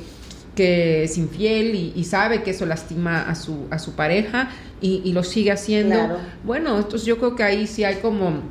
[0.54, 4.50] que es infiel y, sabe que eso lastima a su, a su pareja
[4.82, 6.20] y, lo sigue haciendo.
[6.44, 8.42] Bueno, entonces yo creo que ahí sí hay como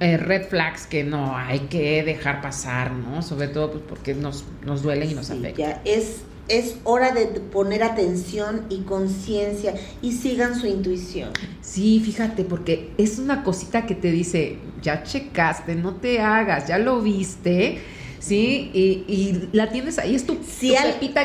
[0.00, 3.20] eh, red flags que no hay que dejar pasar, ¿no?
[3.20, 5.80] Sobre todo pues, porque nos, nos duelen y nos afectan.
[5.84, 11.30] es es hora de poner atención y conciencia y sigan su intuición.
[11.62, 16.78] Sí, fíjate, porque es una cosita que te dice, ya checaste, no te hagas, ya
[16.78, 17.80] lo viste.
[18.18, 18.70] ¿sí?
[18.74, 20.74] Y, la tienes ahí, es tu, si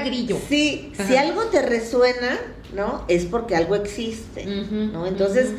[0.05, 0.38] grillo.
[0.47, 2.38] Sí, si algo te resuena,
[2.76, 3.05] ¿no?
[3.07, 5.05] Es porque algo existe, ¿no?
[5.05, 5.53] Entonces,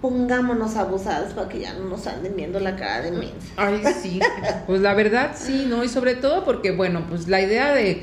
[0.00, 3.34] pongámonos abusadas para que ya no nos anden viendo la cara de mensa.
[3.56, 4.20] Ay, sí,
[4.66, 5.84] pues la verdad sí, ¿no?
[5.84, 8.02] Y sobre todo porque, bueno, pues la idea de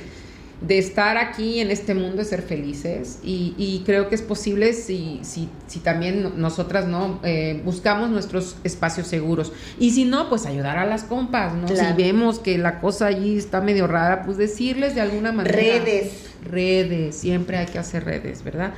[0.62, 3.20] de estar aquí en este mundo, de ser felices.
[3.24, 9.08] Y, creo que es posible si, si, si también nosotras no eh, buscamos nuestros espacios
[9.08, 9.52] seguros.
[9.80, 11.68] Y si no, pues ayudar a las compas, ¿no?
[11.68, 15.56] Si vemos que la cosa allí está medio rara, pues decirles de alguna manera.
[15.56, 16.32] Redes.
[16.44, 18.74] Redes, siempre hay que hacer redes, ¿verdad?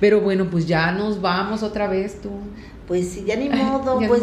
[0.00, 2.30] Pero bueno, pues ya nos vamos otra vez tú
[2.86, 4.22] pues sí, ya ni modo, ya pues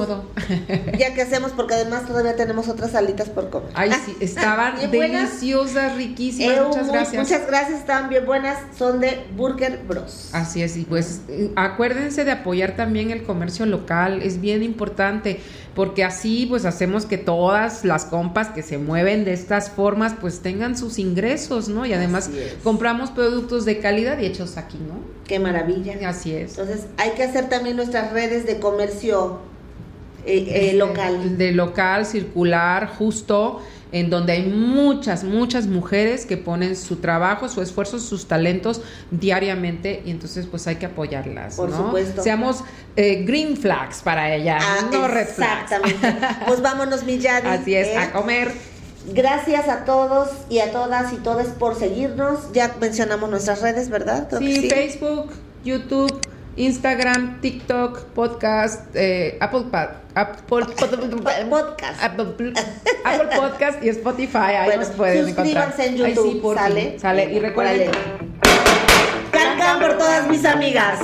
[0.97, 3.71] ya que hacemos, porque además todavía tenemos otras salitas por comer.
[3.73, 7.23] Ay, sí, estaban deliciosas, riquísimas, eh, muchas gracias.
[7.23, 10.29] Muchas gracias, estaban bien buenas, son de Burger Bros.
[10.33, 11.21] Así es, y pues
[11.55, 15.39] acuérdense de apoyar también el comercio local, es bien importante,
[15.79, 20.41] porque así pues hacemos que todas las compas que se mueven de estas formas pues
[20.41, 21.85] tengan sus ingresos, ¿no?
[21.85, 22.29] Y además
[22.65, 24.95] compramos productos de calidad y hechos aquí, ¿no?
[25.25, 25.95] Qué maravilla.
[26.09, 26.59] Así es.
[26.59, 29.39] Entonces hay que hacer también nuestras redes de comercio
[30.25, 31.37] eh, local.
[31.37, 33.61] De local, circular, justo
[33.91, 38.81] en donde hay muchas, muchas mujeres que ponen su trabajo, su esfuerzo, sus talentos
[39.11, 41.55] diariamente y entonces pues hay que apoyarlas.
[41.55, 41.77] Por ¿no?
[41.77, 42.21] supuesto.
[42.21, 42.63] Seamos
[42.95, 45.71] eh, green flags para ellas, Ah, no red flags.
[45.71, 46.15] Exactamente.
[46.47, 47.47] Pues vámonos, mi Yadi.
[47.47, 47.97] Así es, ¿eh?
[47.97, 48.51] a comer.
[49.13, 52.51] Gracias a todos y a todas y todos por seguirnos.
[52.53, 54.27] Ya mencionamos nuestras redes, ¿verdad?
[54.27, 55.31] Creo que Sí, Facebook,
[55.63, 56.19] YouTube,
[56.59, 60.83] Instagram, TikTok, podcast, eh, Apple, Pa- Apple, Podcast.
[62.03, 62.53] Apple,
[63.05, 64.37] Apple Podcast y Spotify.
[64.37, 65.45] Ahí Bueno, nos pueden encontrar.
[65.71, 66.99] suscríbanse en Ahí YouTube, sí, por ¿sale?
[66.99, 67.31] Sale.
[67.31, 67.89] Y recuerden.
[67.89, 67.97] Órale.
[69.31, 70.99] Can, can por todas mis amigas.